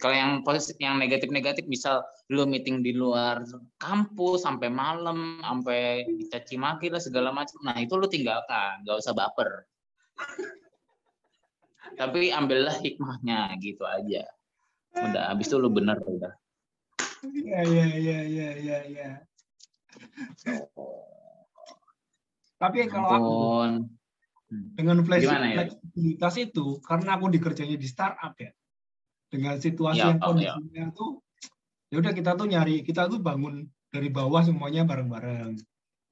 [0.00, 2.00] Kalau yang positif yang negatif negatif misal
[2.32, 3.44] lu meeting di luar
[3.76, 7.60] kampus sampai malam sampai dicaci maki lah segala macam.
[7.64, 8.80] Nah itu lu tinggalkan.
[8.84, 9.68] Nggak usah baper
[11.96, 14.28] tapi ambillah hikmahnya gitu aja
[14.92, 16.34] udah habis itu lu bener udah
[17.18, 19.10] Iya iya iya iya iya iya.
[22.58, 23.34] Tapi kalau aku
[24.78, 25.02] dengan ya?
[25.02, 28.54] fleksibilitas itu karena aku dikerjanya di startup ya.
[29.34, 30.26] Dengan situasi Ya, yang ya.
[30.30, 31.20] kondisinya tuh
[31.90, 35.58] ya udah kita tuh nyari, kita tuh bangun dari bawah semuanya bareng-bareng.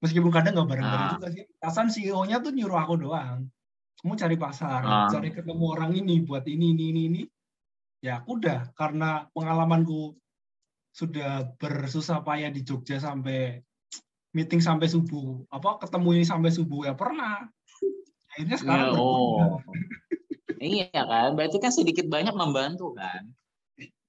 [0.02, 1.14] Meskipun kadang nggak bareng-bareng Ah.
[1.16, 1.44] juga sih.
[1.62, 3.46] Pasan CEO-nya tuh nyuruh aku doang.
[4.02, 5.08] Kamu cari pasar, Ah.
[5.08, 7.22] cari ketemu orang ini buat ini ini ini ini.
[8.04, 10.14] Ya aku udah karena pengalamanku
[10.92, 13.60] sudah bersusah payah di Jogja sampai
[14.36, 15.44] meeting sampai subuh.
[15.48, 17.48] Apa ketemu ini sampai subuh ya pernah.
[18.36, 19.60] Akhirnya sekarang Ya, oh
[20.60, 23.32] iya kan berarti kan sedikit banyak membantu kan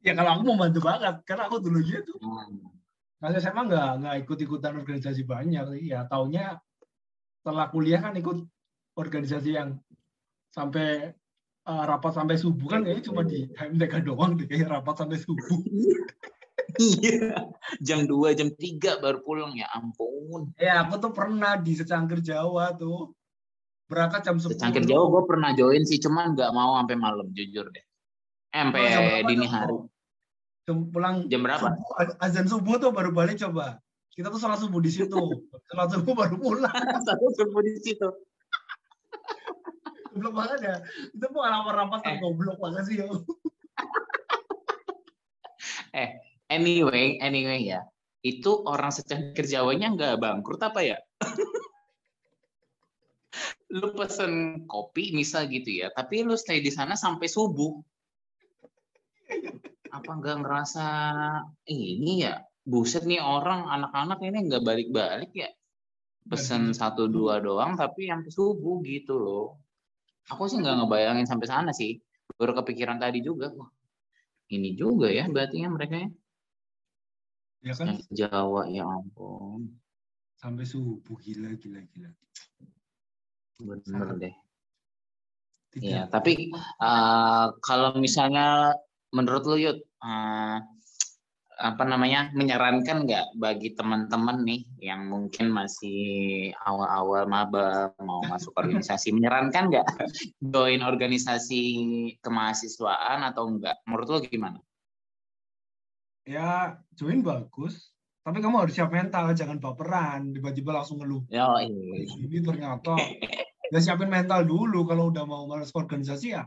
[0.04, 2.16] Ya kalau aku mau bantu banget karena aku dulu gitu.
[2.24, 2.72] Hmm.
[3.20, 5.84] Saya mah nggak nggak ikut ikutan organisasi banyak.
[5.84, 6.60] Ya taunya
[7.42, 8.48] setelah kuliah kan ikut
[8.98, 9.78] organisasi yang
[10.50, 11.14] sampai
[11.70, 15.62] eh, rapat sampai subuh kan kayaknya cuma di HMTK doang deh kayak rapat sampai subuh.
[16.82, 17.48] iya
[17.82, 22.76] jam 2 jam 3 baru pulang ya ampun Ya aku tuh pernah di secangkir Jawa
[22.78, 23.14] tuh
[23.88, 24.58] berangkat jam 10.
[24.58, 27.86] Secangkir Jawa gue pernah join sih cuman nggak mau sampai malam jujur deh
[28.58, 29.78] Eh, sampai dini hari
[30.68, 33.80] Jam pulang jam berapa subuh, azan subuh tuh baru balik coba.
[34.12, 35.16] Kita tuh sholat subuh di situ.
[35.72, 36.76] Sholat subuh baru pulang.
[37.08, 38.10] satu subuh di situ
[40.18, 40.76] Goblok banget ya.
[41.14, 42.06] Itu pengalaman rapat Eh.
[42.10, 42.98] yang goblok banget sih.
[42.98, 43.06] ya.
[46.48, 47.84] anyway anyway ya
[48.24, 50.98] itu orang secangkir Jawanya nggak bangkrut apa ya
[53.78, 57.76] lu pesen kopi misal gitu ya tapi lu stay di sana sampai subuh
[59.92, 60.88] apa nggak ngerasa
[61.68, 65.52] ini ya buset nih orang anak-anak ini nggak balik-balik ya
[66.28, 69.60] pesen satu dua doang tapi sampai subuh gitu loh
[70.28, 72.00] aku sih nggak ngebayangin sampai sana sih
[72.36, 73.72] baru kepikiran tadi juga wah
[74.52, 76.10] ini juga ya berarti ya mereka ya
[77.66, 79.82] Ya kan Jawa ya ampun
[80.38, 82.14] sampai subuh gila gila gila.
[83.58, 84.16] bener Sangat.
[84.22, 84.36] deh
[85.74, 85.90] Tidak.
[85.90, 88.78] ya tapi eh, kalau misalnya
[89.10, 90.58] menurut lu Yud eh,
[91.58, 99.10] apa namanya menyarankan nggak bagi teman-teman nih yang mungkin masih awal-awal maba mau masuk organisasi
[99.14, 99.88] menyarankan nggak
[100.38, 101.62] join organisasi
[102.22, 104.62] kemahasiswaan atau enggak menurut lu gimana
[106.28, 107.96] Ya join bagus.
[108.28, 110.36] Tapi kamu harus siap mental, jangan baperan.
[110.36, 111.24] Tiba-tiba langsung ngeluh.
[111.32, 112.04] ya iya.
[112.28, 113.00] Ini ternyata
[113.72, 116.44] ya siapin mental dulu kalau udah mau masuk organisasi ya.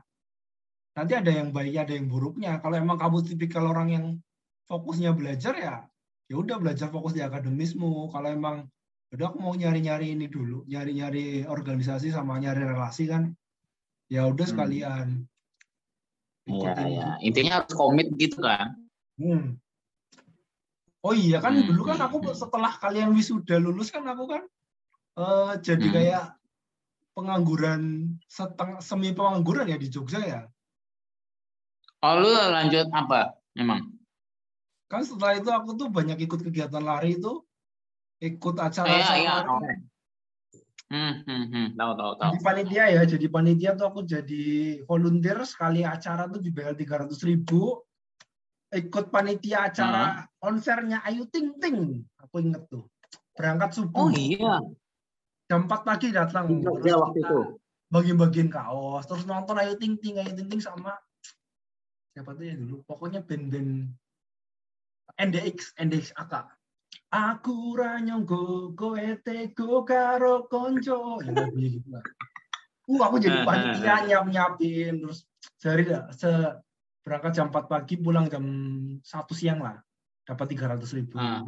[0.92, 2.60] Nanti ada yang baiknya, ada yang buruknya.
[2.60, 4.06] Kalau emang kamu tipikal orang yang
[4.70, 5.76] fokusnya belajar ya,
[6.30, 8.06] ya udah belajar fokus di akademismu.
[8.14, 8.70] Kalau emang
[9.10, 13.34] udah aku mau nyari-nyari ini dulu, nyari-nyari organisasi sama nyari relasi kan,
[14.06, 14.52] ya udah Hmm.
[14.54, 15.06] sekalian.
[16.46, 17.08] Iya, ya.
[17.18, 18.78] Intinya harus komit gitu kan.
[19.18, 19.58] Hmm.
[21.00, 22.36] Oh iya kan Hmm, dulu kan hmm, aku hmm.
[22.36, 24.42] setelah kalian wisuda lulus kan aku kan
[25.16, 25.94] eh, jadi Hmm.
[25.96, 26.24] kayak
[27.16, 27.82] pengangguran
[28.28, 30.40] setengah semi pengangguran ya di Jogja ya.
[32.00, 33.36] Oh, lu lanjut apa?
[33.56, 33.99] Emang?
[34.90, 37.40] Kan setelah itu aku tuh banyak ikut kegiatan lari itu
[38.20, 39.32] ikut acara iya, iya.
[39.40, 39.48] lari.
[39.48, 39.72] oke.
[40.90, 41.66] Hmm, hmm, hmm.
[41.78, 42.30] Tahu, tahu, tahu.
[42.34, 44.44] Jadi panitia ya, jadi panitia tuh aku jadi
[44.90, 47.78] volunteer sekali acara tuh dibayar tiga ratus ribu.
[48.74, 52.90] Ikut panitia acara konsernya Ayu Ting Ting, aku inget tuh.
[53.38, 54.10] Berangkat subuh.
[54.10, 54.58] Oh iya,
[55.50, 57.40] jam 4 pagi datang terus waktu itu.
[57.90, 60.94] bagi-bagiin kaos terus nonton Ayu Ting Ting Ayu Ting Ting sama
[62.14, 63.90] siapa tuh ya dulu pokoknya band-band
[65.18, 66.34] NDX NDX AK
[67.10, 72.04] aku ranyonggo kowe tego karo konco ya lagunya gitu lah.
[72.90, 75.26] Uh aku jadi panitia nyap nyapin terus
[75.58, 76.30] sehari se
[77.02, 78.44] berangkat jam 4 pagi pulang jam
[79.02, 79.78] satu siang lah.
[80.26, 81.18] Dapat tiga ratus ribu.
[81.18, 81.42] Ah.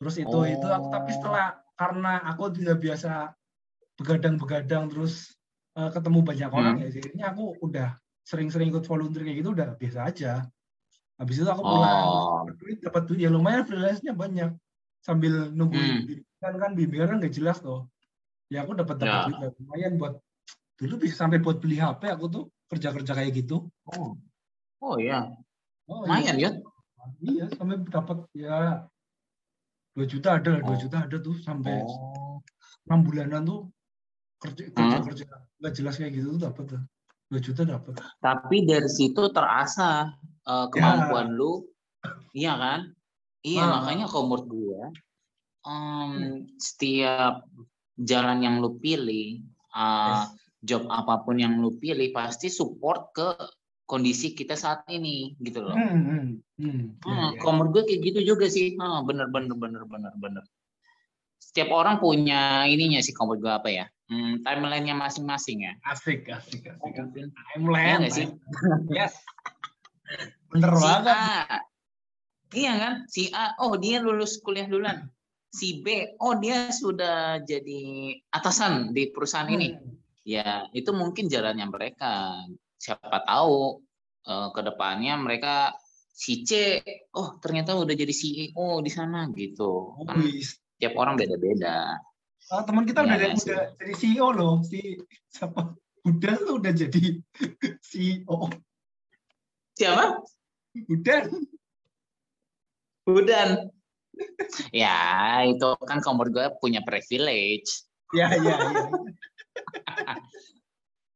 [0.00, 1.16] terus itu itu aku tapi Oh.
[1.18, 1.46] setelah
[1.76, 3.36] karena aku tidak biasa
[4.00, 5.36] begadang-begadang terus
[5.76, 6.84] eh, ketemu banyak orang Hmm.
[6.86, 7.94] ya jadinya aku udah
[8.24, 10.32] sering-sering ikut volunteer kayak gitu udah biasa aja
[11.20, 12.40] habis itu aku pulang Oh.
[12.48, 14.50] dapat duit dapat duit ya lumayan freelance-nya banyak
[15.00, 16.00] sambil nunggu Hmm.
[16.08, 17.84] bimbingan kan bimbingan kan nggak jelas tuh
[18.48, 19.24] ya aku dapat dapat Ya.
[19.28, 19.50] duit lah.
[19.60, 20.14] lumayan buat
[20.74, 24.16] dulu bisa sampai buat beli HP aku tuh kerja kerja kayak gitu Oh.
[24.80, 25.28] Oh iya,
[25.84, 26.50] oh, lumayan ya.
[27.20, 28.88] iya sampai dapat ya
[29.92, 30.80] dua juta ada dua Oh.
[30.80, 32.40] juta ada tuh sampai Oh.
[32.88, 33.68] enam bulanan tuh
[34.40, 35.04] kerja kerja Hmm.
[35.04, 35.24] kerja
[35.60, 36.82] nggak jelas kayak gitu tuh dapat tuh
[37.28, 40.16] dua juta dapat Tapi dari situ terasa
[40.50, 41.62] eh, kemampuan lu,
[42.34, 42.80] iya kan?
[43.40, 43.70] Iya Ah.
[43.78, 44.80] makanya kalau menurut gue,
[45.64, 46.12] em,
[46.58, 47.46] setiap
[47.96, 49.40] jalan yang lu pilih,
[49.72, 50.22] eh,
[50.60, 53.28] job apa pun yang lu pilih pasti support ke
[53.88, 55.74] kondisi kita saat ini gitu loh.
[55.74, 56.24] hmm, hmm,
[56.60, 56.80] hmm.
[57.00, 57.38] Ya, Hmm, ya.
[57.40, 58.76] kalau menurut gue kayak gitu juga sih.
[58.78, 60.44] Ah, bener bener bener bener bener.
[61.40, 63.86] Setiap orang punya ininya sih menurut gue apa ya?
[64.06, 65.72] Hmm, timelinenya masing-masing ya.
[65.88, 66.94] asik asik asik asik.
[67.02, 68.26] Mungkin timeline Iya nggak sih?
[68.94, 69.14] yes
[70.50, 71.58] bener si banget A,
[72.52, 72.94] iya kan?
[73.06, 75.06] Si A, oh dia lulus kuliah duluan.
[75.50, 79.74] Si B, oh dia sudah jadi atasan di perusahaan ini.
[79.74, 79.94] Hmm.
[80.26, 82.38] Ya itu mungkin jalannya mereka.
[82.78, 83.82] Siapa tahu
[84.26, 85.74] eh, ke depannya mereka
[86.10, 86.82] si C,
[87.14, 89.94] oh ternyata udah jadi CEO di sana gitu.
[89.96, 90.58] Oh, Kan wis.
[90.78, 91.94] tiap orang beda-beda.
[92.50, 93.46] Ah, teman kita udah, ada- iya sih.
[93.54, 94.98] udah jadi CEO loh si
[95.30, 95.70] siapa
[96.02, 97.20] Budan tuh udah jadi
[97.86, 98.50] CEO
[99.78, 100.18] Siapa?
[100.74, 101.24] Budan
[103.04, 103.50] Budan.
[104.70, 107.88] ya itu kan menurut gue punya privilege.
[108.12, 108.84] ya ya ya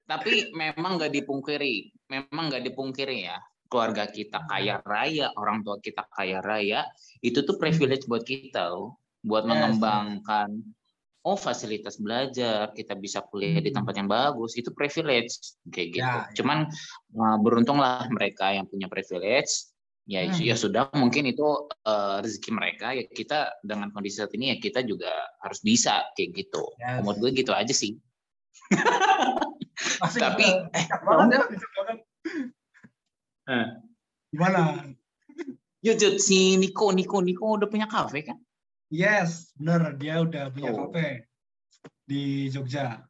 [0.05, 3.41] Tapi memang nggak dipungkiri, memang nggak dipungkiri ya.
[3.67, 6.85] Keluarga kita kaya raya, orang tua kita kaya raya,
[7.25, 9.51] itu tuh privilege buat kita loh, buat Yes.
[9.51, 10.51] mengembangkan
[11.25, 13.81] oh fasilitas belajar, kita bisa kuliah di Hmm.
[13.81, 16.05] tempat yang bagus, itu privilege kayak gitu.
[16.05, 16.35] Ya, ya.
[16.37, 16.69] Cuman
[17.17, 19.73] uh, beruntunglah mereka yang punya privilege.
[20.05, 20.37] Ya, Hmm.
[20.37, 21.49] ya sudah mungkin itu
[21.89, 25.09] uh, rezeki mereka ya kita dengan kondisi saat ini ya kita juga
[25.41, 26.61] harus bisa kayak gitu.
[26.77, 27.01] Yes.
[27.01, 27.97] Menurut gue gitu aja sih.
[30.05, 30.69] Asik, Tapi, udah.
[30.77, 30.87] eh,
[31.73, 31.99] banget.
[33.49, 33.67] Eh.
[34.33, 34.61] gimana
[35.85, 38.41] Yuk, Jud, si Niko, Niko, Niko udah punya kafe kan?
[38.95, 40.87] Yes bener dia udah punya Oh.
[40.87, 41.27] kafe
[42.07, 43.03] di Jogja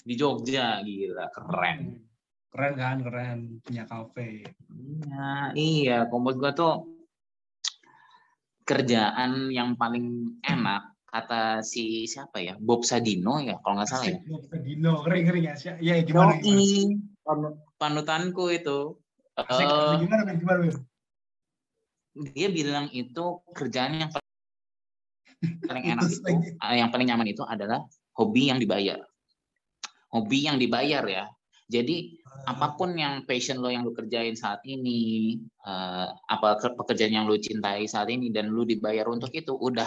[0.00, 1.78] Di Jogja, gila, keren.
[1.92, 2.00] Hmm.
[2.50, 6.84] keren kan keren punya kafe Iya, iya, komod gua tuh
[8.64, 14.18] kerjaan yang paling enak kata si siapa ya Bob Sadino ya kalau nggak salah ya.
[14.30, 17.48] Bob Dino kering kering ya ya gimana, gimana?
[17.76, 18.94] Panutanku itu.
[19.34, 20.06] Asik, asik.
[20.06, 20.76] gimana gimana Ben?
[22.34, 24.10] dia bilang itu kerjaan yang
[25.40, 27.80] paling enak itu, eh, yang paling nyaman itu adalah
[28.16, 29.00] hobi yang dibayar.
[30.12, 31.24] Hobi yang dibayar ya.
[31.70, 32.18] Jadi
[32.50, 37.26] apa pun yang passion lo yang lu kerjain saat ini, eh, apa ke- pekerjaan yang
[37.30, 39.86] lu cintai saat ini dan lu dibayar untuk itu, udah,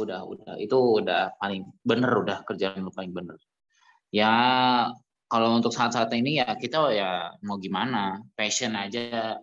[0.00, 3.36] udah, udah, itu udah paling bener, udah kerjaan lu paling bener.
[4.08, 4.32] Ya
[5.28, 9.36] kalau untuk saat-saat ini ya kita ya mau gimana, passion aja.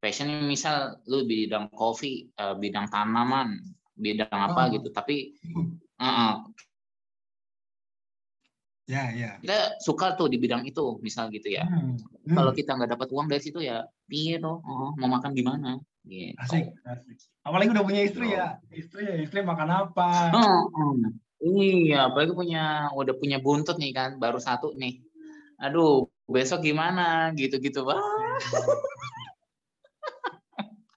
[0.00, 3.56] Passion misal lu bidang kopi, eh, bidang tanaman,
[3.94, 4.72] bidang apa Oh.
[4.74, 4.88] gitu.
[4.90, 6.34] Tapi eh, eh,
[8.84, 11.64] ya ya kita suka tuh di bidang itu, misal gitu ya.
[11.64, 11.96] Hmm.
[11.96, 12.36] Hmm.
[12.36, 15.80] kalau kita nggak dapat uang dari situ ya piye toh oh, mau makan di mana
[16.04, 16.36] gitu.
[16.36, 20.92] asik asik apalagi udah punya istri ya istri istri makan apa Oh, oh.
[21.40, 25.00] iya apalagi punya udah punya buntut nih kan baru satu nih
[25.56, 27.96] aduh besok gimana gitu-gitu wah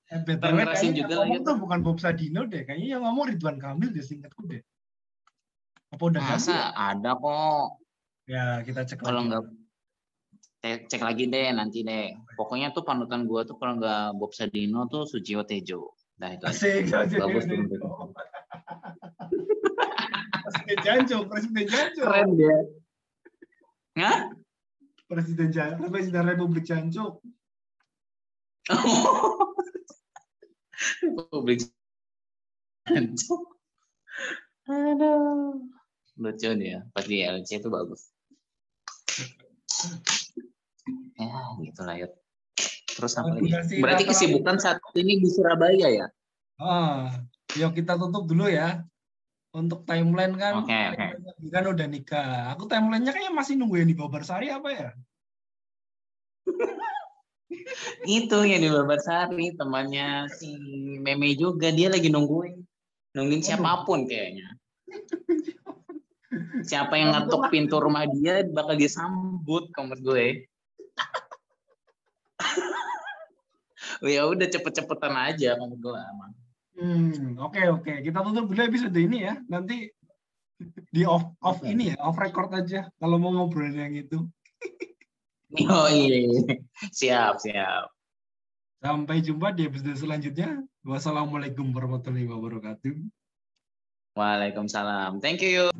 [0.07, 1.47] BTW ngerasain kayaknya juga yang ngomong gitu.
[1.51, 2.63] tuh bukan Bob Sadino deh.
[2.63, 4.63] Kayaknya yang ngomong Ridwan Kamil deh singkatku deh.
[5.91, 7.79] Apa udah masa ada kok
[8.27, 9.31] Ya kita cek kalau lagi.
[9.31, 9.43] nggak
[10.91, 15.07] cek, lagi deh nanti deh pokoknya tuh panutan gua tuh kalau nggak Bob Sadino tuh
[15.07, 16.51] Sujiwo Tejo nah itu aja.
[16.51, 17.23] Asik, asik.
[17.23, 17.55] Bagus tuh.
[20.47, 22.03] Presiden Janjo, Presiden Janjo.
[22.03, 22.57] keren dia
[23.95, 24.19] Hah?
[25.07, 27.23] Presiden Janjo, Presiden Republik Janjo.
[31.31, 31.65] Publik
[34.67, 35.63] Aduh.
[36.17, 36.83] Lucu dia.
[36.91, 38.11] Pas di LC itu bagus.
[41.17, 42.13] Ya, gitu lah, Yud.
[42.97, 43.77] Terus apa lagi?
[43.77, 46.07] Berarti kesibukan saat ini di Surabaya ya?
[46.57, 47.13] Ah,
[47.53, 48.81] yuk kita tutup dulu ya.
[49.53, 50.69] Untuk timeline kan, oke.
[50.69, 52.51] timeline kan udah nikah.
[52.57, 54.89] Aku timelinenya kayaknya masih nunggu yang di Babarsari apa ya?
[58.03, 60.51] Itu yang di Babarsari, temannya si
[60.99, 61.71] Meme juga.
[61.71, 62.59] Dia lagi nungguin.
[63.15, 64.51] Nungguin siapa pun kayaknya.
[66.67, 70.25] Siapa yang ngetuk pintu rumah dia bakal disambut menurut gue.
[74.13, 76.31] ya udah cepet-cepetan aja menurut gue emang.
[76.77, 77.93] Hmm, oke oke.
[78.03, 79.39] Kita tutup dulu episode ini ya.
[79.49, 79.89] Nanti
[80.89, 84.25] di off off ini ya, off record aja kalau mau ngobrol yang itu.
[85.71, 86.27] Oh iya,
[86.91, 87.87] siap siap.
[88.83, 90.61] Sampai jumpa di episode selanjutnya.
[90.85, 92.95] Wassalamualaikum warahmatullahi wabarakatuh.
[94.13, 95.23] Waalaikumsalam.
[95.23, 95.71] Thank you.